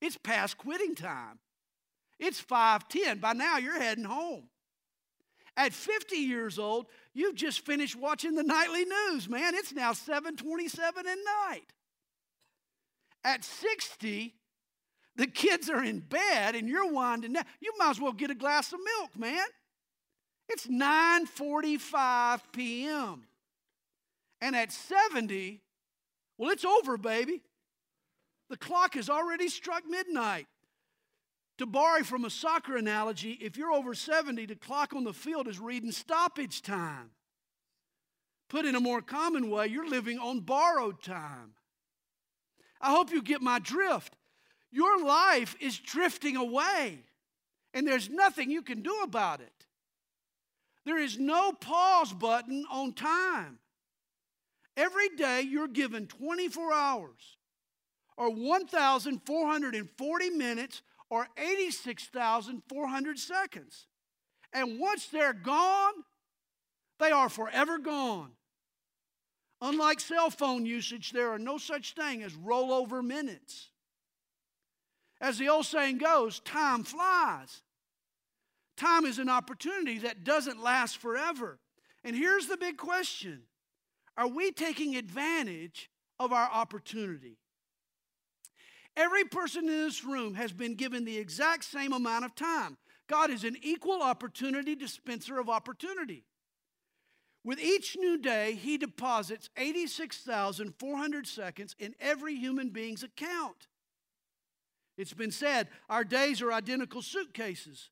it's 0.00 0.16
past 0.16 0.58
quitting 0.58 0.96
time. 0.96 1.38
It's 2.18 2.40
5:10. 2.40 3.20
By 3.20 3.34
now 3.34 3.58
you're 3.58 3.78
heading 3.78 4.02
home. 4.02 4.50
At 5.56 5.72
50 5.72 6.16
years 6.16 6.58
old, 6.58 6.86
you've 7.12 7.34
just 7.34 7.64
finished 7.66 7.96
watching 7.96 8.34
the 8.34 8.42
nightly 8.42 8.84
news, 8.84 9.28
man. 9.28 9.54
It's 9.54 9.72
now 9.72 9.92
7:27 9.92 11.06
at 11.06 11.18
night. 11.50 11.72
At 13.24 13.44
60, 13.44 14.34
the 15.14 15.26
kids 15.26 15.68
are 15.68 15.84
in 15.84 16.00
bed 16.00 16.54
and 16.54 16.68
you're 16.68 16.90
winding 16.90 17.34
down. 17.34 17.44
You 17.60 17.72
might 17.78 17.90
as 17.90 18.00
well 18.00 18.12
get 18.12 18.30
a 18.30 18.34
glass 18.34 18.72
of 18.72 18.80
milk, 18.98 19.16
man. 19.16 19.46
It's 20.48 20.66
9:45 20.66 22.40
p.m. 22.52 23.26
And 24.40 24.56
at 24.56 24.72
70, 24.72 25.60
well, 26.36 26.50
it's 26.50 26.64
over, 26.64 26.96
baby. 26.96 27.42
The 28.48 28.56
clock 28.56 28.94
has 28.94 29.08
already 29.08 29.48
struck 29.48 29.84
midnight. 29.86 30.46
To 31.62 31.66
borrow 31.66 32.02
from 32.02 32.24
a 32.24 32.30
soccer 32.30 32.76
analogy, 32.76 33.38
if 33.40 33.56
you're 33.56 33.70
over 33.70 33.94
70, 33.94 34.46
the 34.46 34.56
clock 34.56 34.92
on 34.96 35.04
the 35.04 35.12
field 35.12 35.46
is 35.46 35.60
reading 35.60 35.92
stoppage 35.92 36.60
time. 36.60 37.10
Put 38.48 38.64
in 38.64 38.74
a 38.74 38.80
more 38.80 39.00
common 39.00 39.48
way, 39.48 39.68
you're 39.68 39.88
living 39.88 40.18
on 40.18 40.40
borrowed 40.40 41.00
time. 41.04 41.52
I 42.80 42.90
hope 42.90 43.12
you 43.12 43.22
get 43.22 43.42
my 43.42 43.60
drift. 43.60 44.16
Your 44.72 45.04
life 45.04 45.54
is 45.60 45.78
drifting 45.78 46.34
away, 46.34 46.98
and 47.72 47.86
there's 47.86 48.10
nothing 48.10 48.50
you 48.50 48.62
can 48.62 48.82
do 48.82 48.98
about 49.04 49.40
it. 49.40 49.66
There 50.84 50.98
is 50.98 51.16
no 51.16 51.52
pause 51.52 52.12
button 52.12 52.66
on 52.72 52.92
time. 52.92 53.60
Every 54.76 55.10
day 55.10 55.42
you're 55.42 55.68
given 55.68 56.08
24 56.08 56.72
hours 56.72 57.36
or 58.16 58.30
1,440 58.34 60.30
minutes 60.30 60.82
or 61.12 61.28
86,400 61.36 63.18
seconds. 63.18 63.86
And 64.54 64.80
once 64.80 65.08
they're 65.08 65.34
gone, 65.34 65.92
they 66.98 67.10
are 67.10 67.28
forever 67.28 67.78
gone. 67.78 68.30
Unlike 69.60 70.00
cell 70.00 70.30
phone 70.30 70.64
usage, 70.64 71.12
there 71.12 71.28
are 71.28 71.38
no 71.38 71.58
such 71.58 71.92
thing 71.92 72.22
as 72.22 72.32
rollover 72.32 73.04
minutes. 73.04 73.68
As 75.20 75.36
the 75.36 75.50
old 75.50 75.66
saying 75.66 75.98
goes, 75.98 76.40
time 76.40 76.82
flies. 76.82 77.60
Time 78.78 79.04
is 79.04 79.18
an 79.18 79.28
opportunity 79.28 79.98
that 79.98 80.24
doesn't 80.24 80.62
last 80.62 80.96
forever. 80.96 81.58
And 82.04 82.16
here's 82.16 82.46
the 82.46 82.56
big 82.56 82.78
question 82.78 83.42
Are 84.16 84.28
we 84.28 84.50
taking 84.50 84.96
advantage 84.96 85.90
of 86.18 86.32
our 86.32 86.48
opportunity? 86.50 87.36
Every 88.96 89.24
person 89.24 89.64
in 89.68 89.84
this 89.84 90.04
room 90.04 90.34
has 90.34 90.52
been 90.52 90.74
given 90.74 91.04
the 91.04 91.16
exact 91.16 91.64
same 91.64 91.92
amount 91.92 92.24
of 92.24 92.34
time. 92.34 92.76
God 93.08 93.30
is 93.30 93.44
an 93.44 93.56
equal 93.62 94.02
opportunity 94.02 94.74
dispenser 94.74 95.38
of 95.38 95.48
opportunity. 95.48 96.24
With 97.44 97.58
each 97.58 97.96
new 97.98 98.18
day, 98.18 98.54
He 98.54 98.78
deposits 98.78 99.50
86,400 99.56 101.26
seconds 101.26 101.74
in 101.78 101.94
every 102.00 102.36
human 102.36 102.68
being's 102.68 103.02
account. 103.02 103.66
It's 104.96 105.14
been 105.14 105.30
said 105.30 105.68
our 105.88 106.04
days 106.04 106.42
are 106.42 106.52
identical 106.52 107.02
suitcases. 107.02 107.90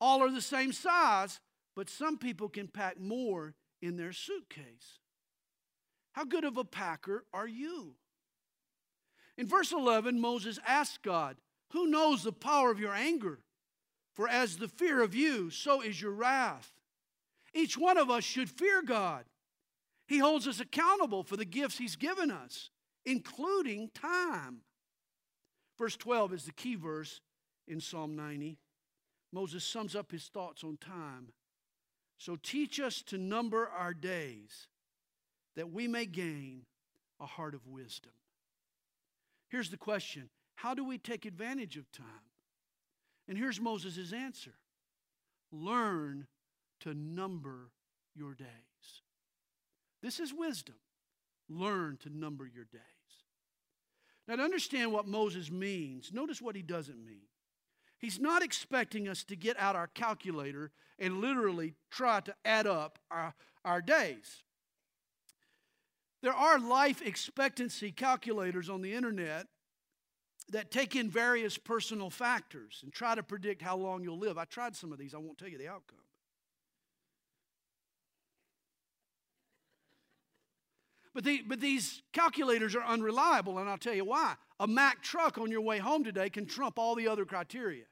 All 0.00 0.22
are 0.22 0.30
the 0.30 0.40
same 0.40 0.72
size, 0.72 1.40
but 1.76 1.90
some 1.90 2.18
people 2.18 2.48
can 2.48 2.66
pack 2.66 2.98
more 2.98 3.54
in 3.82 3.96
their 3.96 4.12
suitcase. 4.12 4.98
How 6.12 6.24
good 6.24 6.44
of 6.44 6.56
a 6.56 6.64
packer 6.64 7.24
are 7.32 7.46
you? 7.46 7.94
In 9.40 9.46
verse 9.46 9.72
11, 9.72 10.20
Moses 10.20 10.58
asked 10.66 11.02
God, 11.02 11.38
Who 11.70 11.86
knows 11.86 12.22
the 12.22 12.30
power 12.30 12.70
of 12.70 12.78
your 12.78 12.92
anger? 12.92 13.38
For 14.12 14.28
as 14.28 14.58
the 14.58 14.68
fear 14.68 15.00
of 15.00 15.14
you, 15.14 15.48
so 15.48 15.80
is 15.80 15.98
your 15.98 16.10
wrath. 16.10 16.70
Each 17.54 17.78
one 17.78 17.96
of 17.96 18.10
us 18.10 18.22
should 18.22 18.50
fear 18.50 18.82
God. 18.82 19.24
He 20.06 20.18
holds 20.18 20.46
us 20.46 20.60
accountable 20.60 21.22
for 21.22 21.38
the 21.38 21.46
gifts 21.46 21.78
He's 21.78 21.96
given 21.96 22.30
us, 22.30 22.68
including 23.06 23.88
time. 23.94 24.58
Verse 25.78 25.96
12 25.96 26.34
is 26.34 26.44
the 26.44 26.52
key 26.52 26.74
verse 26.74 27.22
in 27.66 27.80
Psalm 27.80 28.14
90. 28.14 28.58
Moses 29.32 29.64
sums 29.64 29.96
up 29.96 30.12
his 30.12 30.24
thoughts 30.24 30.62
on 30.62 30.76
time. 30.76 31.28
So 32.18 32.36
teach 32.42 32.78
us 32.78 33.00
to 33.04 33.16
number 33.16 33.70
our 33.70 33.94
days 33.94 34.66
that 35.56 35.72
we 35.72 35.88
may 35.88 36.04
gain 36.04 36.66
a 37.18 37.24
heart 37.24 37.54
of 37.54 37.66
wisdom. 37.66 38.12
Here's 39.50 39.70
the 39.70 39.76
question 39.76 40.30
How 40.54 40.74
do 40.74 40.84
we 40.84 40.96
take 40.96 41.26
advantage 41.26 41.76
of 41.76 41.90
time? 41.92 42.06
And 43.28 43.36
here's 43.36 43.60
Moses' 43.60 44.12
answer 44.12 44.54
Learn 45.52 46.26
to 46.80 46.94
number 46.94 47.70
your 48.14 48.34
days. 48.34 48.46
This 50.02 50.18
is 50.18 50.32
wisdom. 50.32 50.76
Learn 51.48 51.98
to 52.02 52.08
number 52.08 52.46
your 52.46 52.64
days. 52.64 52.80
Now, 54.28 54.36
to 54.36 54.42
understand 54.42 54.92
what 54.92 55.08
Moses 55.08 55.50
means, 55.50 56.12
notice 56.12 56.40
what 56.40 56.54
he 56.54 56.62
doesn't 56.62 57.04
mean. 57.04 57.26
He's 57.98 58.20
not 58.20 58.42
expecting 58.42 59.08
us 59.08 59.24
to 59.24 59.36
get 59.36 59.58
out 59.58 59.74
our 59.74 59.88
calculator 59.88 60.70
and 60.98 61.20
literally 61.20 61.74
try 61.90 62.20
to 62.20 62.34
add 62.44 62.66
up 62.66 62.98
our, 63.10 63.34
our 63.64 63.82
days. 63.82 64.44
There 66.22 66.34
are 66.34 66.58
life 66.58 67.00
expectancy 67.02 67.92
calculators 67.92 68.68
on 68.68 68.82
the 68.82 68.92
internet 68.92 69.46
that 70.50 70.70
take 70.70 70.96
in 70.96 71.08
various 71.10 71.56
personal 71.56 72.10
factors 72.10 72.80
and 72.82 72.92
try 72.92 73.14
to 73.14 73.22
predict 73.22 73.62
how 73.62 73.76
long 73.76 74.02
you'll 74.02 74.18
live. 74.18 74.36
I 74.36 74.44
tried 74.44 74.76
some 74.76 74.92
of 74.92 74.98
these, 74.98 75.14
I 75.14 75.18
won't 75.18 75.38
tell 75.38 75.48
you 75.48 75.58
the 75.58 75.68
outcome. 75.68 75.98
But, 81.14 81.24
the, 81.24 81.42
but 81.46 81.60
these 81.60 82.02
calculators 82.12 82.76
are 82.76 82.84
unreliable, 82.84 83.58
and 83.58 83.68
I'll 83.68 83.78
tell 83.78 83.94
you 83.94 84.04
why. 84.04 84.34
A 84.60 84.66
Mack 84.66 85.02
truck 85.02 85.38
on 85.38 85.50
your 85.50 85.60
way 85.60 85.78
home 85.78 86.04
today 86.04 86.30
can 86.30 86.46
trump 86.46 86.78
all 86.78 86.94
the 86.94 87.08
other 87.08 87.24
criteria. 87.24 87.84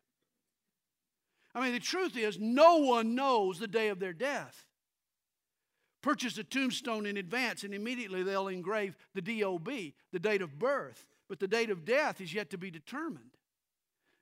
I 1.54 1.62
mean, 1.62 1.72
the 1.72 1.80
truth 1.80 2.16
is, 2.16 2.38
no 2.38 2.76
one 2.76 3.14
knows 3.14 3.58
the 3.58 3.66
day 3.66 3.88
of 3.88 3.98
their 3.98 4.12
death. 4.12 4.64
Purchase 6.02 6.38
a 6.38 6.44
tombstone 6.44 7.06
in 7.06 7.16
advance, 7.16 7.64
and 7.64 7.74
immediately 7.74 8.22
they'll 8.22 8.48
engrave 8.48 8.96
the 9.14 9.40
DOB, 9.40 9.68
the 10.12 10.18
date 10.18 10.42
of 10.42 10.58
birth 10.58 11.04
but 11.28 11.38
the 11.38 11.48
date 11.48 11.70
of 11.70 11.84
death 11.84 12.20
is 12.20 12.32
yet 12.32 12.50
to 12.50 12.58
be 12.58 12.70
determined. 12.70 13.36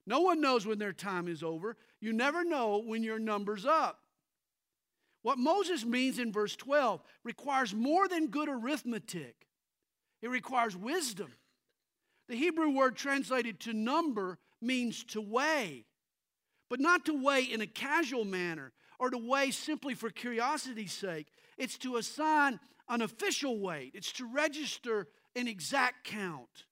No 0.07 0.21
one 0.21 0.41
knows 0.41 0.67
when 0.67 0.79
their 0.79 0.93
time 0.93 1.29
is 1.29 1.43
over. 1.43 1.77
You 2.01 2.13
never 2.13 2.45
know 2.45 2.83
when 2.85 3.03
your 3.03 3.19
number's 3.19 3.65
up. 3.65 4.01
What 5.23 5.39
Moses 5.39 5.85
means 5.85 6.19
in 6.19 6.33
verse 6.33 6.55
12 6.55 7.03
requires 7.25 7.75
more 7.75 8.07
than 8.07 8.29
good 8.29 8.49
arithmetic, 8.49 9.47
it 10.23 10.29
requires 10.29 10.77
wisdom. 10.77 11.33
The 12.29 12.37
Hebrew 12.37 12.71
word 12.71 12.97
translated 12.97 13.61
to 13.61 13.73
number 13.73 14.39
means 14.61 15.05
to 15.05 15.21
weigh, 15.21 15.85
but 16.69 16.81
not 16.81 17.05
to 17.05 17.15
weigh 17.15 17.45
in 17.45 17.61
a 17.61 17.69
casual 17.69 18.25
manner 18.25 18.73
or 18.99 19.11
to 19.11 19.19
weigh 19.19 19.53
simply 19.53 19.95
for 19.95 20.11
curiosity's 20.11 20.93
sake. 20.93 21.29
It's 21.57 21.79
to 21.79 21.97
assign 21.97 22.61
an 22.89 23.03
official 23.03 23.59
weight, 23.59 23.93
it's 23.95 24.13
to 24.13 24.27
register 24.27 25.09
an 25.35 25.49
exact 25.49 26.05
count. 26.05 26.65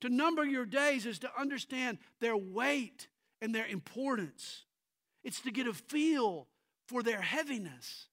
To 0.00 0.08
number 0.08 0.44
your 0.44 0.66
days 0.66 1.06
is 1.06 1.20
to 1.20 1.30
understand 1.38 1.98
their 2.20 2.36
weight 2.36 3.06
and 3.40 3.54
their 3.54 3.66
importance. 3.66 4.64
It's 5.22 5.40
to 5.42 5.52
get 5.52 5.68
a 5.68 5.72
feel 5.72 6.48
for 6.88 7.02
their 7.02 7.20
heaviness. 7.20 8.08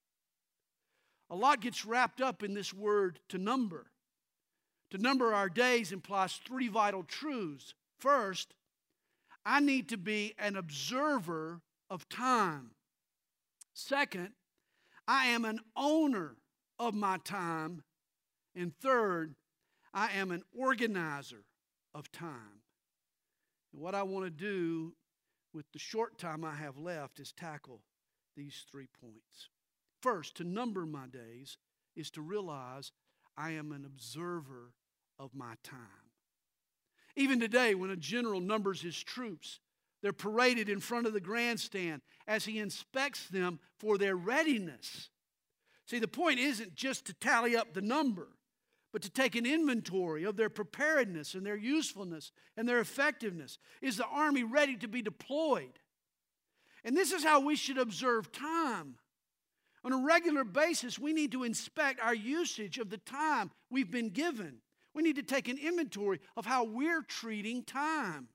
A 1.31 1.35
lot 1.35 1.61
gets 1.61 1.85
wrapped 1.85 2.21
up 2.21 2.43
in 2.43 2.53
this 2.53 2.73
word 2.73 3.19
to 3.29 3.37
number. 3.37 3.87
To 4.91 4.97
number 4.97 5.33
our 5.33 5.49
days 5.49 5.91
implies 5.91 6.33
three 6.33 6.67
vital 6.67 7.03
truths. 7.03 7.73
First, 7.99 8.53
I 9.45 9.59
need 9.59 9.89
to 9.89 9.97
be 9.97 10.33
an 10.37 10.55
observer 10.55 11.61
of 11.89 12.07
time. 12.09 12.71
Second, 13.73 14.29
I 15.09 15.25
am 15.25 15.43
an 15.43 15.59
owner 15.75 16.35
of 16.77 16.93
my 16.93 17.17
time. 17.25 17.81
And 18.55 18.71
third, 18.75 19.33
I 19.91 20.11
am 20.11 20.29
an 20.29 20.43
organizer 20.55 21.45
of 21.95 22.11
time. 22.11 22.61
And 23.73 23.81
what 23.81 23.95
I 23.95 24.03
want 24.03 24.25
to 24.25 24.29
do 24.29 24.93
with 25.51 25.65
the 25.73 25.79
short 25.79 26.19
time 26.19 26.45
I 26.45 26.53
have 26.53 26.77
left 26.77 27.19
is 27.19 27.31
tackle 27.31 27.81
these 28.37 28.67
three 28.71 28.87
points. 29.01 29.49
First, 29.99 30.37
to 30.37 30.43
number 30.43 30.85
my 30.85 31.07
days 31.07 31.57
is 31.95 32.11
to 32.11 32.21
realize 32.21 32.91
I 33.35 33.51
am 33.51 33.71
an 33.71 33.85
observer 33.85 34.73
of 35.17 35.33
my 35.33 35.55
time. 35.63 36.11
Even 37.15 37.39
today, 37.39 37.73
when 37.73 37.89
a 37.89 37.95
general 37.95 38.41
numbers 38.41 38.83
his 38.83 39.01
troops, 39.01 39.59
they're 40.01 40.13
paraded 40.13 40.69
in 40.69 40.79
front 40.79 41.07
of 41.07 41.13
the 41.13 41.19
grandstand 41.19 42.01
as 42.27 42.45
he 42.45 42.59
inspects 42.59 43.27
them 43.27 43.59
for 43.77 43.97
their 43.97 44.15
readiness. 44.15 45.09
See, 45.85 45.99
the 45.99 46.07
point 46.07 46.39
isn't 46.39 46.75
just 46.75 47.05
to 47.05 47.13
tally 47.13 47.55
up 47.55 47.73
the 47.73 47.81
number, 47.81 48.27
but 48.91 49.01
to 49.01 49.09
take 49.09 49.35
an 49.35 49.45
inventory 49.45 50.23
of 50.23 50.37
their 50.37 50.49
preparedness 50.49 51.33
and 51.33 51.45
their 51.45 51.57
usefulness 51.57 52.31
and 52.55 52.67
their 52.67 52.79
effectiveness. 52.79 53.57
Is 53.81 53.97
the 53.97 54.05
army 54.05 54.43
ready 54.43 54.77
to 54.77 54.87
be 54.87 55.01
deployed? 55.01 55.79
And 56.83 56.95
this 56.95 57.11
is 57.11 57.23
how 57.23 57.41
we 57.41 57.55
should 57.55 57.77
observe 57.77 58.31
time. 58.31 58.95
On 59.83 59.93
a 59.93 60.05
regular 60.05 60.43
basis, 60.43 60.99
we 60.99 61.13
need 61.13 61.31
to 61.31 61.43
inspect 61.43 62.01
our 62.01 62.15
usage 62.15 62.77
of 62.79 62.89
the 62.89 62.97
time 62.97 63.51
we've 63.69 63.91
been 63.91 64.09
given. 64.09 64.57
We 64.93 65.03
need 65.03 65.15
to 65.15 65.23
take 65.23 65.47
an 65.47 65.57
inventory 65.57 66.19
of 66.35 66.45
how 66.45 66.63
we're 66.63 67.03
treating 67.03 67.63
time. 67.63 68.27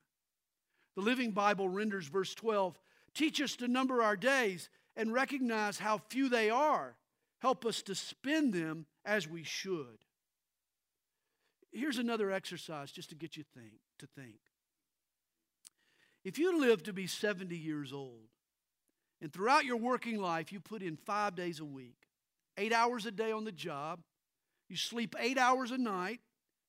The 0.96 1.02
Living 1.02 1.33
Bible 1.33 1.68
renders 1.68 2.07
verse 2.07 2.35
12 2.35 2.78
Teach 3.14 3.40
us 3.40 3.54
to 3.57 3.68
number 3.68 4.02
our 4.02 4.16
days 4.16 4.68
and 4.96 5.12
recognize 5.12 5.78
how 5.78 5.98
few 6.09 6.28
they 6.28 6.50
are. 6.50 6.96
Help 7.38 7.64
us 7.64 7.83
to 7.83 7.94
spend 7.94 8.52
them 8.52 8.87
as 9.04 9.28
we 9.28 9.44
should. 9.44 9.98
Here's 11.72 11.98
another 11.98 12.30
exercise 12.30 12.90
just 12.90 13.11
to 13.11 13.14
get 13.14 13.37
you 13.37 13.44
think, 13.54 13.74
to 13.98 14.07
think. 14.16 14.38
If 16.24 16.38
you 16.38 16.59
live 16.59 16.83
to 16.85 16.92
be 16.92 17.07
70 17.07 17.57
years 17.57 17.92
old, 17.92 18.28
and 19.20 19.33
throughout 19.33 19.64
your 19.64 19.76
working 19.76 20.20
life 20.20 20.52
you 20.52 20.61
put 20.61 20.83
in 20.83 20.96
five 20.96 21.35
days 21.35 21.61
a 21.61 21.64
week, 21.64 21.96
eight 22.57 22.72
hours 22.72 23.07
a 23.07 23.11
day 23.11 23.30
on 23.30 23.44
the 23.44 23.52
job, 23.52 24.00
you 24.68 24.76
sleep 24.76 25.14
eight 25.18 25.38
hours 25.38 25.70
a 25.70 25.78
night, 25.78 26.20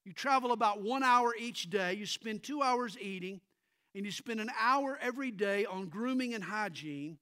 you 0.04 0.14
travel 0.14 0.52
about 0.52 0.82
one 0.82 1.04
hour 1.04 1.34
each 1.40 1.70
day, 1.70 1.94
you 1.94 2.06
spend 2.06 2.44
two 2.44 2.62
hours 2.62 2.98
eating, 3.00 3.40
and 3.96 4.06
you 4.06 4.12
spend 4.12 4.40
an 4.40 4.52
hour 4.60 5.00
every 5.02 5.32
day 5.32 5.66
on 5.66 5.88
grooming 5.88 6.34
and 6.34 6.44
hygiene, 6.44 7.18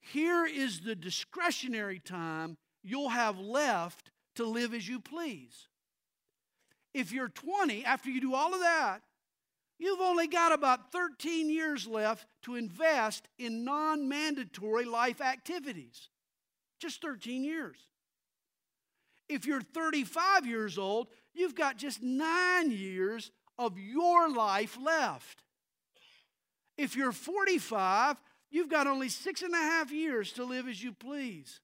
here 0.00 0.46
is 0.46 0.80
the 0.80 0.94
discretionary 0.94 1.98
time 1.98 2.56
you'll 2.84 3.08
have 3.08 3.40
left 3.40 4.12
to 4.36 4.44
live 4.44 4.74
as 4.74 4.88
you 4.88 5.00
please 5.00 5.68
if 6.96 7.12
you're 7.12 7.28
20, 7.28 7.84
after 7.84 8.08
you 8.08 8.22
do 8.22 8.34
all 8.34 8.54
of 8.54 8.60
that, 8.60 9.02
you've 9.78 10.00
only 10.00 10.26
got 10.26 10.52
about 10.52 10.92
13 10.92 11.50
years 11.50 11.86
left 11.86 12.26
to 12.42 12.54
invest 12.56 13.28
in 13.38 13.66
non 13.66 14.08
mandatory 14.08 14.86
life 14.86 15.20
activities. 15.20 16.08
Just 16.80 17.02
13 17.02 17.44
years. 17.44 17.76
If 19.28 19.44
you're 19.44 19.60
35 19.60 20.46
years 20.46 20.78
old, 20.78 21.08
you've 21.34 21.54
got 21.54 21.76
just 21.76 22.02
nine 22.02 22.70
years 22.70 23.30
of 23.58 23.78
your 23.78 24.30
life 24.30 24.78
left. 24.82 25.42
If 26.76 26.96
you're 26.96 27.12
45, 27.12 28.16
you've 28.50 28.70
got 28.70 28.86
only 28.86 29.08
six 29.08 29.42
and 29.42 29.54
a 29.54 29.58
half 29.58 29.90
years 29.90 30.32
to 30.32 30.44
live 30.44 30.68
as 30.68 30.82
you 30.82 30.92
please. 30.92 31.60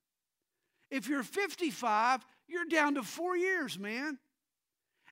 If 0.91 1.09
you're 1.09 1.23
55, 1.23 2.25
you're 2.49 2.67
down 2.67 2.95
to 2.95 3.03
four 3.03 3.37
years, 3.37 3.79
man. 3.79 4.19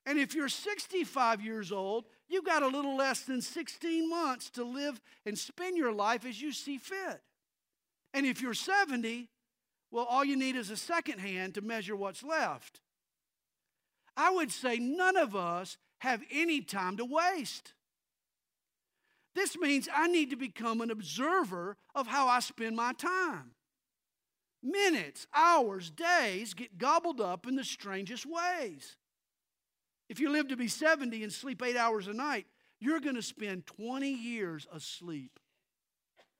And 0.05 0.17
if 0.17 0.33
you're 0.33 0.49
65 0.49 1.41
years 1.41 1.71
old, 1.71 2.05
you've 2.27 2.45
got 2.45 2.63
a 2.63 2.67
little 2.67 2.95
less 2.95 3.21
than 3.21 3.41
16 3.41 4.09
months 4.09 4.49
to 4.51 4.63
live 4.63 4.99
and 5.25 5.37
spend 5.37 5.77
your 5.77 5.91
life 5.91 6.25
as 6.25 6.41
you 6.41 6.51
see 6.51 6.77
fit. 6.77 7.21
And 8.13 8.25
if 8.25 8.41
you're 8.41 8.53
70, 8.53 9.29
well, 9.91 10.05
all 10.05 10.25
you 10.25 10.35
need 10.35 10.55
is 10.55 10.69
a 10.69 10.77
second 10.77 11.19
hand 11.19 11.55
to 11.55 11.61
measure 11.61 11.95
what's 11.95 12.23
left. 12.23 12.79
I 14.17 14.31
would 14.31 14.51
say 14.51 14.77
none 14.77 15.17
of 15.17 15.35
us 15.35 15.77
have 15.99 16.23
any 16.31 16.61
time 16.61 16.97
to 16.97 17.05
waste. 17.05 17.73
This 19.33 19.57
means 19.57 19.87
I 19.93 20.07
need 20.07 20.29
to 20.31 20.35
become 20.35 20.81
an 20.81 20.91
observer 20.91 21.77
of 21.95 22.07
how 22.07 22.27
I 22.27 22.39
spend 22.39 22.75
my 22.75 22.93
time. 22.93 23.51
Minutes, 24.63 25.25
hours, 25.33 25.89
days 25.89 26.53
get 26.53 26.77
gobbled 26.77 27.21
up 27.21 27.47
in 27.47 27.55
the 27.55 27.63
strangest 27.63 28.25
ways. 28.25 28.97
If 30.09 30.19
you 30.19 30.29
live 30.29 30.49
to 30.49 30.57
be 30.57 30.67
70 30.67 31.23
and 31.23 31.31
sleep 31.31 31.63
eight 31.63 31.77
hours 31.77 32.07
a 32.07 32.13
night, 32.13 32.45
you're 32.79 32.99
going 32.99 33.15
to 33.15 33.21
spend 33.21 33.65
20 33.65 34.09
years 34.09 34.67
asleep. 34.73 35.39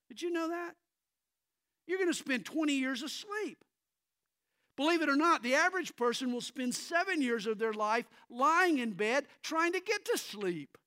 Did 0.09 0.21
you 0.21 0.31
know 0.31 0.49
that? 0.49 0.75
You're 1.87 1.97
going 1.97 2.11
to 2.11 2.17
spend 2.17 2.45
20 2.45 2.73
years 2.73 3.01
asleep. 3.01 3.63
Believe 4.75 5.01
it 5.01 5.09
or 5.09 5.15
not, 5.15 5.43
the 5.43 5.55
average 5.55 5.95
person 5.95 6.33
will 6.33 6.41
spend 6.41 6.75
seven 6.75 7.21
years 7.21 7.45
of 7.45 7.59
their 7.59 7.73
life 7.73 8.09
lying 8.29 8.79
in 8.79 8.91
bed 8.91 9.25
trying 9.41 9.73
to 9.73 9.79
get 9.79 10.03
to 10.05 10.17
sleep. 10.17 10.77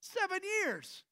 Seven 0.00 0.40
years. 0.62 1.04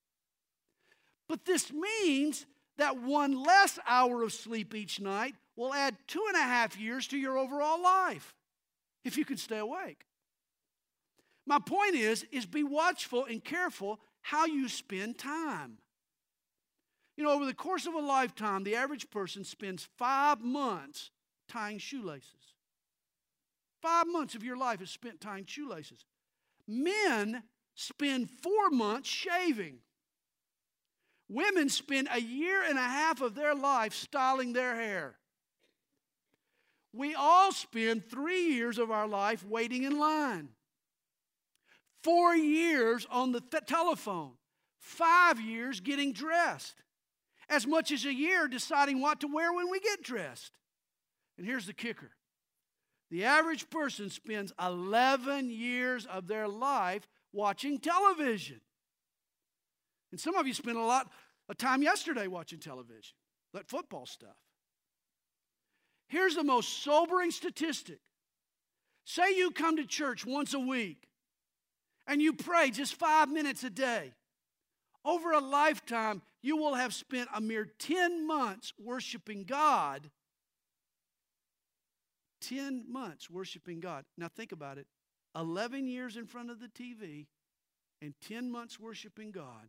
But 1.28 1.44
this 1.44 1.72
means 1.72 2.46
that 2.76 3.00
one 3.00 3.42
less 3.42 3.78
hour 3.86 4.22
of 4.22 4.32
sleep 4.32 4.74
each 4.74 5.00
night 5.00 5.34
will 5.56 5.72
add 5.72 5.96
two 6.06 6.24
and 6.28 6.36
a 6.36 6.42
half 6.42 6.78
years 6.78 7.06
to 7.08 7.16
your 7.16 7.38
overall 7.38 7.82
life 7.82 8.34
if 9.04 9.16
you 9.16 9.24
can 9.24 9.36
stay 9.36 9.58
awake. 9.58 10.04
My 11.46 11.58
point 11.58 11.94
is, 11.94 12.24
is 12.32 12.46
be 12.46 12.62
watchful 12.62 13.26
and 13.26 13.44
careful 13.44 14.00
how 14.22 14.46
you 14.46 14.68
spend 14.68 15.18
time. 15.18 15.78
You 17.16 17.24
know, 17.24 17.30
over 17.30 17.44
the 17.44 17.54
course 17.54 17.86
of 17.86 17.94
a 17.94 18.00
lifetime, 18.00 18.64
the 18.64 18.74
average 18.74 19.10
person 19.10 19.44
spends 19.44 19.86
five 19.96 20.40
months 20.40 21.10
tying 21.48 21.78
shoelaces. 21.78 22.54
Five 23.82 24.06
months 24.08 24.34
of 24.34 24.42
your 24.42 24.56
life 24.56 24.80
is 24.80 24.90
spent 24.90 25.20
tying 25.20 25.44
shoelaces. 25.44 26.06
Men 26.66 27.42
spend 27.74 28.30
four 28.30 28.70
months 28.70 29.08
shaving. 29.08 29.78
Women 31.34 31.68
spend 31.68 32.06
a 32.12 32.20
year 32.20 32.62
and 32.62 32.78
a 32.78 32.82
half 32.82 33.20
of 33.20 33.34
their 33.34 33.56
life 33.56 33.92
styling 33.92 34.52
their 34.52 34.76
hair. 34.76 35.16
We 36.92 37.16
all 37.16 37.50
spend 37.50 38.08
three 38.08 38.54
years 38.54 38.78
of 38.78 38.92
our 38.92 39.08
life 39.08 39.44
waiting 39.44 39.82
in 39.82 39.98
line, 39.98 40.50
four 42.04 42.36
years 42.36 43.04
on 43.10 43.32
the 43.32 43.40
th- 43.40 43.64
telephone, 43.66 44.34
five 44.78 45.40
years 45.40 45.80
getting 45.80 46.12
dressed, 46.12 46.76
as 47.48 47.66
much 47.66 47.90
as 47.90 48.04
a 48.04 48.14
year 48.14 48.46
deciding 48.46 49.00
what 49.00 49.18
to 49.22 49.26
wear 49.26 49.52
when 49.52 49.68
we 49.68 49.80
get 49.80 50.04
dressed. 50.04 50.52
And 51.36 51.44
here's 51.44 51.66
the 51.66 51.74
kicker 51.74 52.12
the 53.10 53.24
average 53.24 53.68
person 53.70 54.08
spends 54.08 54.52
11 54.64 55.50
years 55.50 56.06
of 56.06 56.28
their 56.28 56.46
life 56.46 57.08
watching 57.32 57.80
television. 57.80 58.60
And 60.12 60.20
some 60.20 60.36
of 60.36 60.46
you 60.46 60.54
spent 60.54 60.76
a 60.76 60.84
lot 60.84 61.10
of 61.48 61.56
time 61.58 61.82
yesterday 61.82 62.26
watching 62.26 62.58
television, 62.58 63.14
that 63.52 63.68
football 63.68 64.06
stuff. 64.06 64.36
Here's 66.08 66.34
the 66.34 66.44
most 66.44 66.82
sobering 66.82 67.30
statistic 67.30 67.98
say 69.04 69.36
you 69.36 69.50
come 69.50 69.76
to 69.76 69.84
church 69.84 70.24
once 70.24 70.54
a 70.54 70.58
week 70.58 71.08
and 72.06 72.22
you 72.22 72.32
pray 72.32 72.70
just 72.70 72.94
five 72.94 73.28
minutes 73.30 73.64
a 73.64 73.70
day. 73.70 74.12
Over 75.04 75.32
a 75.32 75.40
lifetime, 75.40 76.22
you 76.42 76.56
will 76.56 76.74
have 76.74 76.94
spent 76.94 77.28
a 77.34 77.40
mere 77.40 77.66
10 77.78 78.26
months 78.26 78.72
worshiping 78.82 79.44
God. 79.44 80.10
10 82.40 82.84
months 82.90 83.30
worshiping 83.30 83.80
God. 83.80 84.04
Now 84.16 84.28
think 84.28 84.52
about 84.52 84.78
it 84.78 84.86
11 85.36 85.88
years 85.88 86.16
in 86.16 86.26
front 86.26 86.50
of 86.50 86.60
the 86.60 86.68
TV 86.68 87.26
and 88.00 88.14
10 88.26 88.50
months 88.50 88.78
worshiping 88.78 89.30
God. 89.30 89.68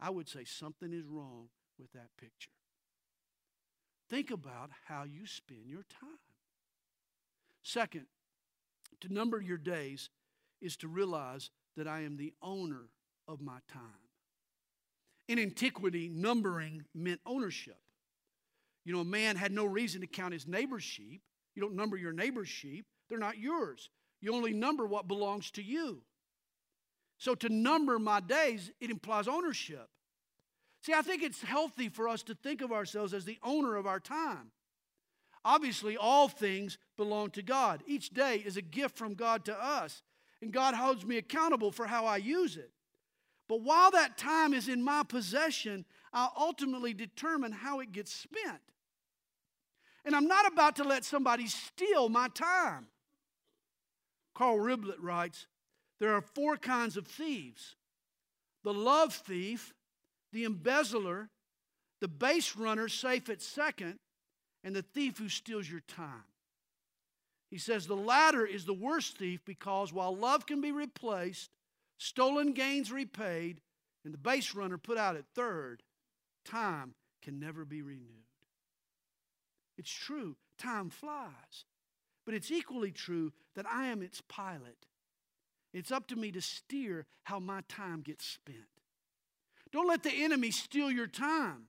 I 0.00 0.10
would 0.10 0.28
say 0.28 0.44
something 0.44 0.92
is 0.92 1.06
wrong 1.06 1.48
with 1.78 1.92
that 1.92 2.08
picture. 2.18 2.50
Think 4.08 4.30
about 4.30 4.70
how 4.86 5.04
you 5.04 5.26
spend 5.26 5.66
your 5.66 5.84
time. 6.00 6.18
Second, 7.62 8.06
to 9.00 9.12
number 9.12 9.40
your 9.40 9.58
days 9.58 10.10
is 10.60 10.76
to 10.78 10.88
realize 10.88 11.50
that 11.76 11.86
I 11.86 12.00
am 12.00 12.16
the 12.16 12.32
owner 12.42 12.88
of 13.28 13.40
my 13.40 13.58
time. 13.72 13.82
In 15.28 15.38
antiquity, 15.38 16.08
numbering 16.08 16.84
meant 16.94 17.20
ownership. 17.24 17.78
You 18.84 18.92
know, 18.92 19.00
a 19.00 19.04
man 19.04 19.36
had 19.36 19.52
no 19.52 19.64
reason 19.64 20.00
to 20.00 20.06
count 20.06 20.32
his 20.32 20.48
neighbor's 20.48 20.82
sheep. 20.82 21.22
You 21.54 21.62
don't 21.62 21.76
number 21.76 21.96
your 21.96 22.12
neighbor's 22.12 22.48
sheep, 22.48 22.86
they're 23.08 23.18
not 23.18 23.38
yours. 23.38 23.90
You 24.20 24.34
only 24.34 24.52
number 24.52 24.86
what 24.86 25.08
belongs 25.08 25.50
to 25.52 25.62
you. 25.62 26.02
So 27.20 27.34
to 27.34 27.50
number 27.50 27.98
my 27.98 28.20
days, 28.20 28.72
it 28.80 28.88
implies 28.88 29.28
ownership. 29.28 29.90
See, 30.80 30.94
I 30.94 31.02
think 31.02 31.22
it's 31.22 31.42
healthy 31.42 31.90
for 31.90 32.08
us 32.08 32.22
to 32.22 32.34
think 32.34 32.62
of 32.62 32.72
ourselves 32.72 33.12
as 33.12 33.26
the 33.26 33.38
owner 33.42 33.76
of 33.76 33.86
our 33.86 34.00
time. 34.00 34.52
Obviously, 35.44 35.98
all 35.98 36.28
things 36.28 36.78
belong 36.96 37.28
to 37.32 37.42
God. 37.42 37.82
Each 37.86 38.08
day 38.08 38.36
is 38.36 38.56
a 38.56 38.62
gift 38.62 38.96
from 38.96 39.12
God 39.12 39.44
to 39.44 39.54
us, 39.54 40.02
and 40.40 40.50
God 40.50 40.74
holds 40.74 41.04
me 41.04 41.18
accountable 41.18 41.70
for 41.70 41.86
how 41.86 42.06
I 42.06 42.16
use 42.16 42.56
it. 42.56 42.70
But 43.48 43.60
while 43.60 43.90
that 43.90 44.16
time 44.16 44.54
is 44.54 44.66
in 44.66 44.82
my 44.82 45.02
possession, 45.06 45.84
I'll 46.14 46.32
ultimately 46.38 46.94
determine 46.94 47.52
how 47.52 47.80
it 47.80 47.92
gets 47.92 48.14
spent. 48.14 48.62
And 50.06 50.16
I'm 50.16 50.26
not 50.26 50.50
about 50.50 50.76
to 50.76 50.84
let 50.84 51.04
somebody 51.04 51.48
steal 51.48 52.08
my 52.08 52.28
time. 52.28 52.86
Carl 54.34 54.56
Riblet 54.56 55.02
writes 55.02 55.46
there 56.00 56.14
are 56.14 56.22
four 56.22 56.56
kinds 56.56 56.96
of 56.96 57.06
thieves 57.06 57.76
the 58.62 58.74
love 58.74 59.14
thief, 59.14 59.72
the 60.32 60.44
embezzler, 60.44 61.30
the 62.00 62.08
base 62.08 62.56
runner 62.56 62.88
safe 62.88 63.30
at 63.30 63.40
second, 63.40 63.98
and 64.64 64.76
the 64.76 64.82
thief 64.82 65.18
who 65.18 65.28
steals 65.28 65.70
your 65.70 65.80
time. 65.80 66.24
He 67.50 67.56
says 67.58 67.86
the 67.86 67.96
latter 67.96 68.44
is 68.44 68.64
the 68.64 68.74
worst 68.74 69.16
thief 69.16 69.40
because 69.46 69.92
while 69.92 70.14
love 70.14 70.46
can 70.46 70.60
be 70.60 70.72
replaced, 70.72 71.50
stolen 71.98 72.52
gains 72.52 72.92
repaid, 72.92 73.60
and 74.04 74.12
the 74.12 74.18
base 74.18 74.54
runner 74.54 74.78
put 74.78 74.98
out 74.98 75.16
at 75.16 75.24
third, 75.34 75.82
time 76.44 76.94
can 77.22 77.40
never 77.40 77.64
be 77.64 77.82
renewed. 77.82 78.24
It's 79.78 79.90
true, 79.90 80.36
time 80.58 80.90
flies. 80.90 81.64
But 82.26 82.34
it's 82.34 82.50
equally 82.50 82.92
true 82.92 83.32
that 83.56 83.66
I 83.66 83.86
am 83.86 84.02
its 84.02 84.22
pilot. 84.28 84.86
It's 85.72 85.92
up 85.92 86.08
to 86.08 86.16
me 86.16 86.32
to 86.32 86.40
steer 86.40 87.06
how 87.24 87.38
my 87.38 87.62
time 87.68 88.02
gets 88.02 88.26
spent. 88.26 88.58
Don't 89.72 89.88
let 89.88 90.02
the 90.02 90.24
enemy 90.24 90.50
steal 90.50 90.90
your 90.90 91.06
time. 91.06 91.68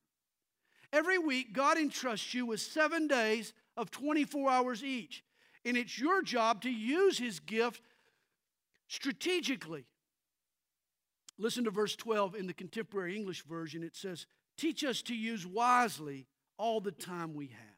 Every 0.91 1.17
week, 1.17 1.53
God 1.53 1.77
entrusts 1.77 2.33
you 2.33 2.45
with 2.45 2.59
seven 2.59 3.07
days 3.07 3.53
of 3.77 3.91
24 3.91 4.49
hours 4.49 4.83
each. 4.83 5.23
And 5.63 5.77
it's 5.77 5.99
your 5.99 6.21
job 6.23 6.63
to 6.63 6.69
use 6.69 7.17
his 7.17 7.39
gift 7.39 7.83
strategically. 8.87 9.85
Listen 11.37 11.63
to 11.63 11.71
verse 11.71 11.95
12 11.95 12.35
in 12.35 12.47
the 12.47 12.53
contemporary 12.53 13.15
English 13.15 13.43
version. 13.45 13.83
It 13.83 13.95
says, 13.95 14.25
Teach 14.57 14.83
us 14.83 15.01
to 15.03 15.15
use 15.15 15.45
wisely 15.45 16.27
all 16.57 16.81
the 16.81 16.91
time 16.91 17.33
we 17.33 17.47
have. 17.47 17.77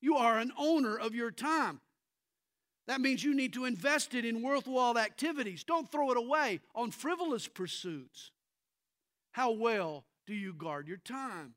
You 0.00 0.16
are 0.16 0.38
an 0.38 0.52
owner 0.58 0.96
of 0.96 1.14
your 1.14 1.30
time. 1.30 1.80
That 2.90 3.00
means 3.00 3.22
you 3.22 3.36
need 3.36 3.52
to 3.52 3.66
invest 3.66 4.14
it 4.14 4.24
in 4.24 4.42
worthwhile 4.42 4.98
activities. 4.98 5.62
Don't 5.62 5.88
throw 5.92 6.10
it 6.10 6.16
away 6.16 6.58
on 6.74 6.90
frivolous 6.90 7.46
pursuits. 7.46 8.32
How 9.30 9.52
well 9.52 10.06
do 10.26 10.34
you 10.34 10.52
guard 10.52 10.88
your 10.88 10.96
time? 10.96 11.54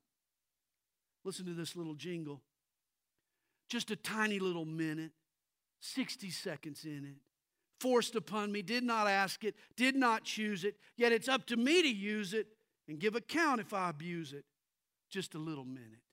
Listen 1.24 1.48
to 1.48 1.56
this 1.56 1.76
little 1.76 1.96
jingle. 1.96 2.43
Just 3.67 3.89
a 3.89 3.96
tiny 3.96 4.38
little 4.38 4.63
minute, 4.63 5.10
60 5.80 6.30
seconds 6.30 6.86
in 6.86 7.04
it. 7.04 7.17
Forced 7.80 8.13
upon 8.13 8.52
me, 8.52 8.62
did 8.62 8.84
not 8.84 9.08
ask 9.08 9.43
it, 9.43 9.56
did 9.76 9.96
not 9.96 10.24
choose 10.24 10.63
it, 10.63 10.76
yet 10.98 11.12
it's 11.12 11.28
up 11.28 11.48
to 11.48 11.58
me 11.58 11.82
to 11.82 11.89
use 11.89 12.36
it 12.36 12.46
and 12.88 13.00
give 13.00 13.15
account 13.15 13.60
if 13.60 13.74
I 13.74 13.89
abuse 13.89 14.34
it. 14.34 14.46
Just 15.10 15.34
a 15.34 15.39
little 15.39 15.65
minute. 15.65 16.04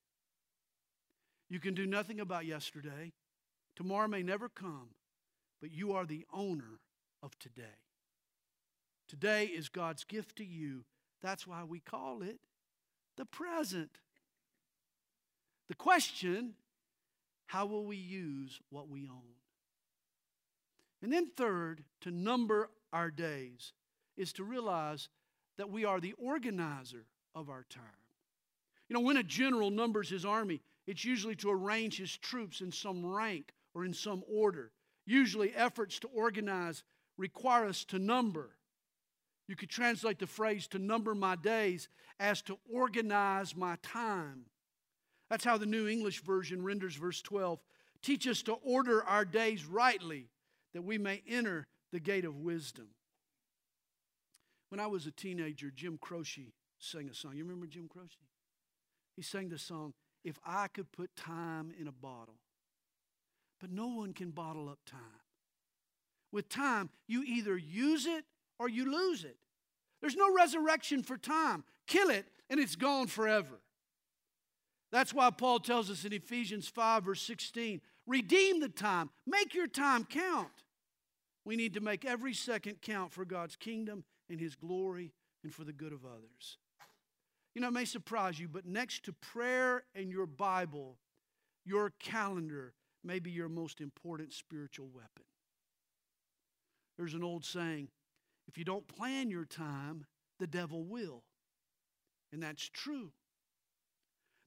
You 1.50 1.61
can 1.61 1.74
do 1.74 1.85
nothing 1.85 2.20
about 2.20 2.46
yesterday. 2.46 3.12
Tomorrow 3.76 4.09
may 4.09 4.22
never 4.22 4.48
come, 4.48 4.88
but 5.61 5.70
you 5.70 5.92
are 5.92 6.07
the 6.07 6.27
owner 6.33 6.81
of 7.23 7.38
today. 7.38 7.79
Today 9.09 9.46
is 9.46 9.68
God's 9.68 10.05
gift 10.05 10.37
to 10.37 10.44
you 10.44 10.85
that's 11.20 11.46
why 11.46 11.64
we 11.64 11.81
call 11.81 12.23
it 12.23 12.38
the 13.16 13.25
present. 13.25 13.90
The 15.68 15.75
question 15.75 16.55
how 17.46 17.66
will 17.66 17.85
we 17.85 17.96
use 17.96 18.61
what 18.70 18.88
we 18.88 19.09
own? 19.09 19.35
And 21.03 21.12
then, 21.12 21.31
third, 21.37 21.83
to 22.03 22.11
number 22.11 22.70
our 22.92 23.11
days 23.11 23.73
is 24.16 24.33
to 24.35 24.44
realize 24.44 25.09
that 25.57 25.70
we 25.70 25.85
are 25.85 25.99
the 25.99 26.12
organizer 26.12 27.07
of 27.35 27.51
our 27.51 27.64
time. 27.68 27.83
You 28.88 28.94
know, 28.94 29.01
when 29.01 29.16
a 29.16 29.23
general 29.23 29.70
numbers 29.70 30.09
his 30.09 30.25
army, 30.25 30.61
it's 30.87 31.05
usually 31.05 31.35
to 31.37 31.51
arrange 31.51 31.99
his 31.99 32.16
troops 32.16 32.61
in 32.61 32.70
some 32.70 33.05
rank 33.05 33.53
or 33.75 33.85
in 33.85 33.94
some 33.94 34.23
order. 34.29 34.70
Usually, 35.06 35.52
efforts 35.54 35.98
to 36.00 36.08
organize 36.08 36.84
require 37.16 37.66
us 37.66 37.84
to 37.84 37.98
number. 37.98 38.50
You 39.46 39.56
could 39.56 39.68
translate 39.68 40.18
the 40.18 40.26
phrase 40.26 40.66
to 40.68 40.78
number 40.78 41.14
my 41.14 41.36
days 41.36 41.88
as 42.18 42.40
to 42.42 42.58
organize 42.72 43.56
my 43.56 43.76
time. 43.82 44.46
That's 45.28 45.44
how 45.44 45.58
the 45.58 45.66
New 45.66 45.86
English 45.86 46.22
Version 46.22 46.62
renders 46.62 46.96
verse 46.96 47.20
12. 47.22 47.60
Teach 48.02 48.26
us 48.26 48.42
to 48.42 48.54
order 48.54 49.02
our 49.04 49.24
days 49.24 49.66
rightly 49.66 50.28
that 50.72 50.82
we 50.82 50.98
may 50.98 51.22
enter 51.28 51.66
the 51.92 52.00
gate 52.00 52.24
of 52.24 52.36
wisdom. 52.36 52.88
When 54.70 54.80
I 54.80 54.86
was 54.86 55.07
a 55.07 55.11
teenager, 55.11 55.70
Jim 55.74 55.98
Croce 56.01 56.53
sang 56.78 57.09
a 57.09 57.14
song. 57.14 57.36
You 57.36 57.44
remember 57.44 57.66
Jim 57.66 57.88
Croce? 57.88 58.16
He 59.16 59.22
sang 59.22 59.48
the 59.48 59.59
song, 59.59 59.92
If 60.24 60.38
I 60.46 60.68
Could 60.68 60.92
Put 60.92 61.14
Time 61.16 61.72
in 61.78 61.88
a 61.88 61.92
Bottle. 61.92 62.36
But 63.61 63.70
no 63.70 63.88
one 63.88 64.12
can 64.12 64.30
bottle 64.30 64.68
up 64.68 64.78
time. 64.86 65.00
With 66.32 66.48
time, 66.48 66.90
you 67.06 67.22
either 67.24 67.56
use 67.56 68.06
it 68.06 68.24
or 68.58 68.68
you 68.68 68.90
lose 68.90 69.24
it. 69.24 69.36
There's 70.00 70.16
no 70.16 70.34
resurrection 70.34 71.02
for 71.02 71.18
time. 71.18 71.64
Kill 71.86 72.11
it 72.11 72.26
and 72.48 72.58
it's 72.58 72.76
gone 72.76 73.06
forever. 73.06 73.61
That's 74.92 75.14
why 75.14 75.30
Paul 75.30 75.61
tells 75.61 75.90
us 75.90 76.04
in 76.04 76.12
Ephesians 76.12 76.68
5, 76.68 77.04
verse 77.04 77.22
16 77.22 77.80
redeem 78.06 78.61
the 78.61 78.68
time, 78.68 79.11
make 79.26 79.54
your 79.54 79.68
time 79.68 80.04
count. 80.04 80.48
We 81.44 81.56
need 81.56 81.74
to 81.74 81.80
make 81.80 82.04
every 82.04 82.34
second 82.34 82.82
count 82.82 83.12
for 83.12 83.24
God's 83.24 83.56
kingdom 83.56 84.04
and 84.28 84.40
His 84.40 84.56
glory 84.56 85.12
and 85.44 85.54
for 85.54 85.64
the 85.64 85.72
good 85.72 85.92
of 85.92 86.04
others. 86.04 86.58
You 87.54 87.61
know, 87.61 87.68
it 87.68 87.72
may 87.72 87.84
surprise 87.84 88.38
you, 88.38 88.48
but 88.48 88.66
next 88.66 89.04
to 89.04 89.12
prayer 89.12 89.84
and 89.94 90.11
your 90.11 90.26
Bible, 90.26 90.96
your 91.64 91.92
calendar 92.00 92.74
may 93.05 93.18
be 93.18 93.30
your 93.30 93.48
most 93.48 93.80
important 93.80 94.32
spiritual 94.32 94.88
weapon. 94.94 95.24
There's 96.96 97.14
an 97.14 97.24
old 97.24 97.44
saying 97.44 97.88
If 98.48 98.59
you 98.59 98.64
don't 98.64 98.86
plan 98.86 99.30
your 99.30 99.44
time, 99.44 100.05
the 100.38 100.46
devil 100.46 100.84
will. 100.84 101.22
And 102.32 102.42
that's 102.42 102.68
true. 102.68 103.12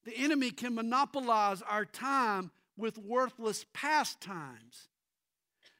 The 0.05 0.15
enemy 0.17 0.51
can 0.51 0.75
monopolize 0.75 1.61
our 1.61 1.85
time 1.85 2.51
with 2.77 2.97
worthless 2.97 3.65
pastimes. 3.73 4.89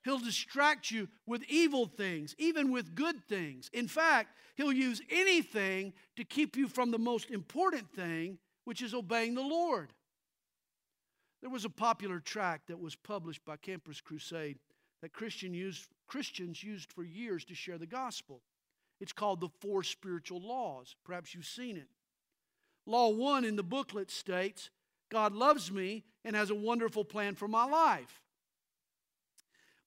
He'll 0.04 0.20
distract 0.20 0.92
you 0.92 1.08
with 1.26 1.44
evil 1.48 1.86
things, 1.86 2.36
even 2.38 2.72
with 2.72 2.96
good 2.96 3.24
things. 3.28 3.70
In 3.74 3.88
fact, 3.88 4.36
he'll 4.56 4.74
use 4.74 5.02
anything 5.10 5.94
to 6.18 6.24
keep 6.24 6.58
you 6.58 6.68
from 6.68 6.92
the 6.92 6.98
most 6.98 7.32
important 7.32 7.90
thing, 7.94 8.38
which 8.66 8.82
is 8.82 8.94
obeying 8.94 9.34
the 9.34 9.42
Lord. 9.42 9.94
There 11.44 11.50
was 11.50 11.66
a 11.66 11.70
popular 11.70 12.22
tract 12.22 12.68
that 12.68 12.80
was 12.80 12.96
published 12.96 13.44
by 13.44 13.58
Campus 13.58 14.00
Crusade 14.00 14.60
that 15.02 15.12
Christian 15.12 15.54
used, 15.54 15.90
Christians 16.08 16.64
used 16.64 16.94
for 16.94 17.04
years 17.04 17.44
to 17.44 17.54
share 17.54 17.78
the 17.78 17.86
gospel. 17.86 18.40
It's 19.02 19.12
called 19.12 19.42
the 19.42 19.50
Four 19.60 19.84
Spiritual 19.84 20.40
Laws. 20.40 20.96
Perhaps 21.04 21.36
you've 21.36 21.46
seen 21.46 21.76
it. 21.76 21.90
Law 22.86 23.10
one 23.10 23.44
in 23.44 23.58
the 23.58 23.62
booklet 23.62 24.10
states 24.10 24.70
God 25.10 25.34
loves 25.34 25.70
me 25.70 26.06
and 26.24 26.34
has 26.34 26.50
a 26.50 26.56
wonderful 26.56 27.04
plan 27.04 27.36
for 27.36 27.50
my 27.50 27.66
life. 27.66 28.22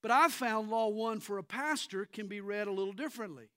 But 0.03 0.11
I've 0.11 0.35
found 0.35 0.69
Law 0.69 0.89
1 0.89 1.21
for 1.21 1.39
a 1.39 1.43
pastor 1.43 2.05
can 2.05 2.27
be 2.27 2.43
read 2.43 2.69
a 2.69 2.73
little 2.73 2.93
differently. 2.93 3.49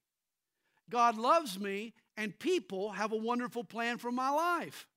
God 0.90 1.18
loves 1.18 1.60
me, 1.60 1.94
and 2.16 2.40
people 2.40 2.94
have 2.94 3.12
a 3.12 3.18
wonderful 3.18 3.66
plan 3.66 3.98
for 3.98 4.10
my 4.10 4.30
life. 4.30 4.88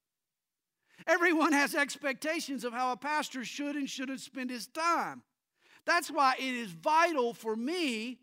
Everyone 1.07 1.53
has 1.53 1.75
expectations 1.75 2.65
of 2.65 2.73
how 2.73 2.93
a 2.93 2.97
pastor 2.97 3.45
should 3.45 3.77
and 3.77 3.89
shouldn't 3.89 4.21
spend 4.21 4.51
his 4.51 4.67
time. 4.67 5.23
That's 5.85 6.11
why 6.11 6.35
it 6.39 6.55
is 6.55 6.71
vital 6.71 7.35
for 7.35 7.57
me 7.57 8.19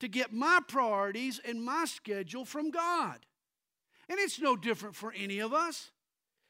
to 0.00 0.08
get 0.08 0.32
my 0.32 0.60
priorities 0.66 1.40
and 1.44 1.64
my 1.64 1.84
schedule 1.84 2.44
from 2.44 2.70
God. 2.70 3.18
And 4.08 4.18
it's 4.18 4.40
no 4.40 4.56
different 4.56 4.94
for 4.94 5.12
any 5.16 5.38
of 5.38 5.52
us. 5.52 5.90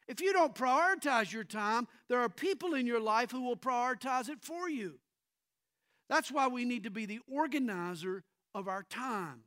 If 0.08 0.20
you 0.20 0.32
don't 0.32 0.54
prioritize 0.54 1.32
your 1.32 1.44
time, 1.44 1.86
there 2.08 2.20
are 2.20 2.28
people 2.28 2.74
in 2.74 2.86
your 2.86 3.00
life 3.00 3.30
who 3.30 3.42
will 3.42 3.56
prioritize 3.56 4.28
it 4.28 4.42
for 4.42 4.68
you. 4.68 4.98
That's 6.08 6.30
why 6.30 6.48
we 6.48 6.64
need 6.64 6.84
to 6.84 6.90
be 6.90 7.06
the 7.06 7.20
organizer 7.30 8.24
of 8.54 8.68
our 8.68 8.82
time. 8.82 9.44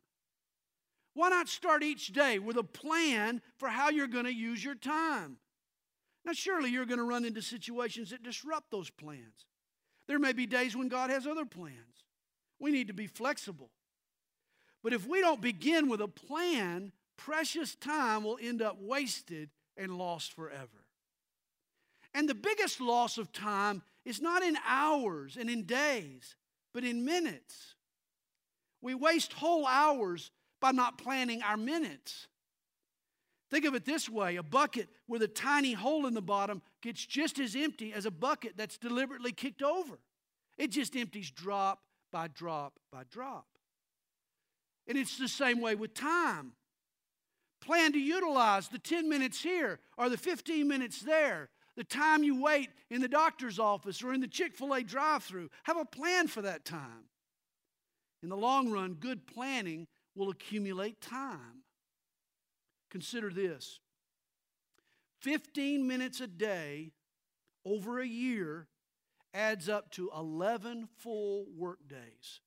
Why 1.14 1.30
not 1.30 1.48
start 1.48 1.84
each 1.84 2.14
day 2.14 2.40
with 2.40 2.58
a 2.58 2.64
plan 2.64 3.42
for 3.58 3.70
how 3.70 3.90
you're 3.90 4.08
going 4.08 4.26
to 4.26 4.34
use 4.34 4.64
your 4.64 4.76
time? 4.76 5.38
Now, 6.26 6.34
surely 6.34 6.72
you're 6.72 6.86
going 6.86 7.00
to 7.00 7.06
run 7.06 7.24
into 7.24 7.42
situations 7.42 8.10
that 8.10 8.24
disrupt 8.24 8.72
those 8.72 8.90
plans. 8.90 9.46
There 10.08 10.20
may 10.20 10.34
be 10.34 10.48
days 10.48 10.76
when 10.76 10.88
God 10.88 11.10
has 11.12 11.28
other 11.28 11.46
plans. 11.46 12.04
We 12.60 12.72
need 12.72 12.88
to 12.88 12.94
be 12.94 13.08
flexible. 13.08 13.70
But 14.84 14.94
if 14.94 15.08
we 15.08 15.22
don't 15.22 15.42
begin 15.42 15.88
with 15.88 16.02
a 16.02 16.08
plan, 16.08 16.92
precious 17.18 17.76
time 17.76 18.24
will 18.24 18.40
end 18.42 18.62
up 18.62 18.78
wasted 18.80 19.50
and 19.78 19.98
lost 19.98 20.34
forever. 20.34 20.86
And 22.14 22.30
the 22.30 22.36
biggest 22.36 22.80
loss 22.80 23.18
of 23.18 23.32
time 23.32 23.84
is 24.06 24.22
not 24.22 24.42
in 24.42 24.58
hours 24.66 25.38
and 25.38 25.50
in 25.50 25.66
days, 25.66 26.36
but 26.74 26.84
in 26.84 27.06
minutes. 27.06 27.76
We 28.82 28.96
waste 28.96 29.34
whole 29.34 29.66
hours 29.66 30.32
by 30.62 30.72
not 30.72 30.98
planning 30.98 31.42
our 31.44 31.58
minutes. 31.58 32.28
Think 33.52 33.66
of 33.66 33.76
it 33.76 33.86
this 33.86 34.10
way 34.10 34.38
a 34.38 34.43
bucket 34.43 34.89
with 35.08 35.22
a 35.22 35.28
tiny 35.28 35.74
hole 35.74 36.08
in 36.08 36.14
the 36.14 36.22
bottom 36.22 36.62
gets 36.82 37.06
just 37.06 37.39
as 37.39 37.56
empty 37.56 37.93
as 37.93 38.06
a 38.06 38.12
bucket 38.12 38.54
that's 38.58 38.78
deliberately 38.78 39.32
kicked 39.32 39.62
over. 39.62 40.00
It 40.58 40.72
just 40.72 40.96
empties 40.96 41.30
drop 41.30 41.80
by 42.12 42.28
drop 42.28 42.80
by 42.91 43.04
drop. 43.12 43.46
And 44.88 44.98
it's 44.98 45.18
the 45.18 45.28
same 45.28 45.62
way 45.62 45.76
with 45.76 45.93
time. 45.93 46.54
Plan 47.62 47.93
to 47.93 48.00
utilize 48.00 48.68
the 48.68 48.80
10 48.80 49.10
minutes 49.10 49.41
here 49.41 49.80
or 49.98 50.10
the 50.10 50.18
15 50.18 50.68
minutes 50.68 51.02
there, 51.02 51.50
the 51.76 51.84
time 51.84 52.24
you 52.24 52.41
wait 52.41 52.70
in 52.89 53.02
the 53.02 53.08
doctor's 53.08 53.60
office 53.60 54.04
or 54.04 54.14
in 54.14 54.22
the 54.22 54.28
Chick 54.28 54.56
fil 54.56 54.74
A 54.74 54.84
drive 54.84 55.24
through. 55.24 55.50
Have 55.64 55.78
a 55.78 55.86
plan 55.86 56.28
for 56.28 56.41
that 56.43 56.64
time. 56.64 57.10
In 58.24 58.30
the 58.30 58.38
long 58.38 58.72
run, 58.72 58.93
good 58.93 59.28
planning 59.28 59.88
will 60.16 60.30
accumulate 60.30 61.02
time. 61.02 61.64
Consider 62.96 63.30
this 63.30 63.82
15 65.20 65.86
minutes 65.86 66.22
a 66.22 66.28
day 66.28 66.93
over 67.66 68.00
a 68.00 68.08
year 68.08 68.70
adds 69.34 69.68
up 69.68 69.91
to 69.91 70.10
11 70.16 70.88
full 71.00 71.46
work 71.58 71.80
days. 71.89 72.39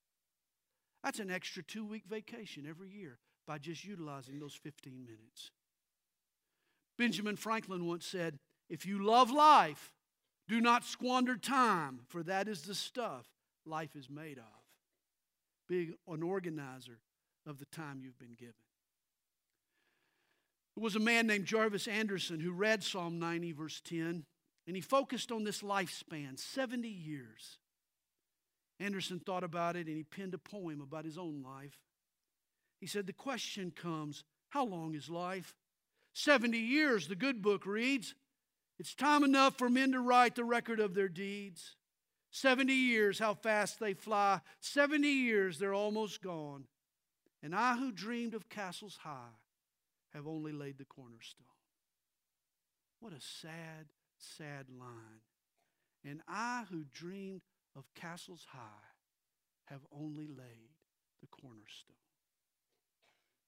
That's 1.04 1.18
an 1.18 1.30
extra 1.30 1.62
two 1.62 1.84
week 1.84 2.04
vacation 2.08 2.64
every 2.66 2.88
year 2.88 3.18
by 3.46 3.58
just 3.58 3.84
utilizing 3.84 4.38
those 4.38 4.54
15 4.54 5.04
minutes. 5.04 5.50
Benjamin 6.96 7.36
Franklin 7.36 7.84
once 7.84 8.06
said, 8.06 8.38
If 8.70 8.86
you 8.86 9.04
love 9.04 9.30
life, 9.30 9.92
do 10.48 10.62
not 10.62 10.82
squander 10.82 11.36
time, 11.36 12.00
for 12.08 12.22
that 12.22 12.48
is 12.48 12.62
the 12.62 12.74
stuff 12.74 13.26
life 13.66 13.94
is 13.94 14.08
made 14.08 14.38
of. 14.38 14.64
Be 15.68 15.92
an 16.08 16.22
organizer 16.22 17.00
of 17.46 17.58
the 17.58 17.66
time 17.66 18.00
you've 18.02 18.18
been 18.18 18.34
given. 18.34 18.54
There 20.78 20.84
was 20.84 20.94
a 20.94 21.00
man 21.00 21.26
named 21.26 21.44
Jarvis 21.44 21.88
Anderson 21.88 22.38
who 22.38 22.52
read 22.52 22.84
Psalm 22.84 23.18
90, 23.18 23.50
verse 23.50 23.80
10, 23.84 24.24
and 24.68 24.76
he 24.76 24.80
focused 24.80 25.32
on 25.32 25.42
this 25.42 25.62
lifespan 25.62 26.38
70 26.38 26.86
years. 26.86 27.58
Anderson 28.78 29.18
thought 29.18 29.42
about 29.42 29.74
it 29.74 29.88
and 29.88 29.96
he 29.96 30.04
penned 30.04 30.34
a 30.34 30.38
poem 30.38 30.80
about 30.80 31.04
his 31.04 31.18
own 31.18 31.42
life. 31.42 31.76
He 32.80 32.86
said, 32.86 33.08
The 33.08 33.12
question 33.12 33.72
comes 33.72 34.22
how 34.50 34.64
long 34.66 34.94
is 34.94 35.10
life? 35.10 35.56
70 36.12 36.56
years, 36.56 37.08
the 37.08 37.16
good 37.16 37.42
book 37.42 37.66
reads. 37.66 38.14
It's 38.78 38.94
time 38.94 39.24
enough 39.24 39.58
for 39.58 39.68
men 39.68 39.90
to 39.90 40.00
write 40.00 40.36
the 40.36 40.44
record 40.44 40.78
of 40.78 40.94
their 40.94 41.08
deeds. 41.08 41.74
70 42.30 42.72
years, 42.72 43.18
how 43.18 43.34
fast 43.34 43.80
they 43.80 43.94
fly. 43.94 44.42
70 44.60 45.08
years, 45.08 45.58
they're 45.58 45.74
almost 45.74 46.22
gone. 46.22 46.68
And 47.42 47.52
I 47.52 47.74
who 47.74 47.90
dreamed 47.90 48.34
of 48.34 48.48
castles 48.48 49.00
high 49.02 49.34
have 50.14 50.26
only 50.26 50.52
laid 50.52 50.78
the 50.78 50.84
cornerstone. 50.84 51.46
What 53.00 53.12
a 53.12 53.20
sad, 53.20 53.86
sad 54.18 54.66
line. 54.70 55.22
And 56.04 56.20
I 56.28 56.64
who 56.70 56.84
dreamed 56.92 57.42
of 57.76 57.84
castles 57.94 58.46
high 58.50 58.88
have 59.66 59.80
only 59.92 60.26
laid 60.26 60.70
the 61.20 61.26
cornerstone. 61.26 61.96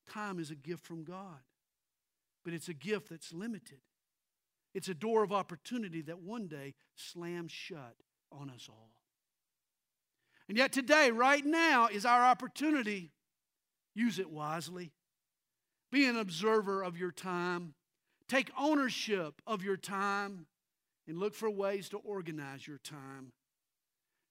Time 0.08 0.38
is 0.38 0.50
a 0.50 0.56
gift 0.56 0.84
from 0.84 1.04
God, 1.04 1.40
but 2.44 2.52
it's 2.52 2.68
a 2.68 2.74
gift 2.74 3.10
that's 3.10 3.32
limited. 3.32 3.80
It's 4.74 4.88
a 4.88 4.94
door 4.94 5.22
of 5.24 5.32
opportunity 5.32 6.02
that 6.02 6.20
one 6.20 6.46
day 6.46 6.74
slams 6.94 7.52
shut 7.52 7.94
on 8.30 8.50
us 8.50 8.68
all. 8.68 8.92
And 10.48 10.58
yet, 10.58 10.72
today, 10.72 11.12
right 11.12 11.44
now, 11.44 11.86
is 11.86 12.04
our 12.04 12.24
opportunity. 12.24 13.12
Use 13.94 14.18
it 14.18 14.30
wisely. 14.30 14.92
Be 15.90 16.06
an 16.06 16.16
observer 16.16 16.82
of 16.82 16.96
your 16.96 17.10
time. 17.10 17.74
Take 18.28 18.50
ownership 18.58 19.42
of 19.46 19.64
your 19.64 19.76
time 19.76 20.46
and 21.08 21.18
look 21.18 21.34
for 21.34 21.50
ways 21.50 21.88
to 21.88 21.98
organize 21.98 22.66
your 22.66 22.78
time. 22.78 23.32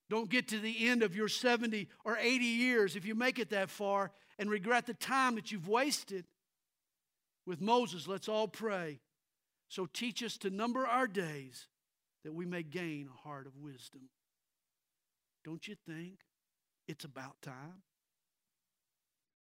Don't 0.10 0.30
get 0.30 0.48
to 0.50 0.60
the 0.60 0.88
end 0.88 1.04
of 1.04 1.16
your 1.16 1.28
70 1.28 1.88
or 2.04 2.18
80 2.18 2.46
years, 2.46 2.96
if 2.96 3.06
you 3.06 3.14
make 3.14 3.38
it 3.38 3.50
that 3.50 3.70
far, 3.70 4.12
and 4.40 4.50
regret 4.50 4.86
the 4.86 4.94
time 4.94 5.36
that 5.36 5.52
you've 5.52 5.68
wasted. 5.68 6.26
With 7.46 7.62
Moses, 7.62 8.08
let's 8.08 8.30
all 8.30 8.48
pray. 8.48 9.02
So 9.68 9.86
teach 9.86 10.24
us 10.24 10.38
to 10.40 10.50
number 10.50 10.88
our 10.88 11.08
days 11.08 11.68
that 12.24 12.34
we 12.34 12.46
may 12.46 12.64
gain 12.64 13.08
a 13.14 13.28
heart 13.28 13.46
of 13.46 13.58
wisdom. 13.58 14.10
Don't 15.46 15.68
you 15.68 15.76
think 15.88 16.20
it's 16.88 17.06
about 17.06 17.42
time? 17.42 17.84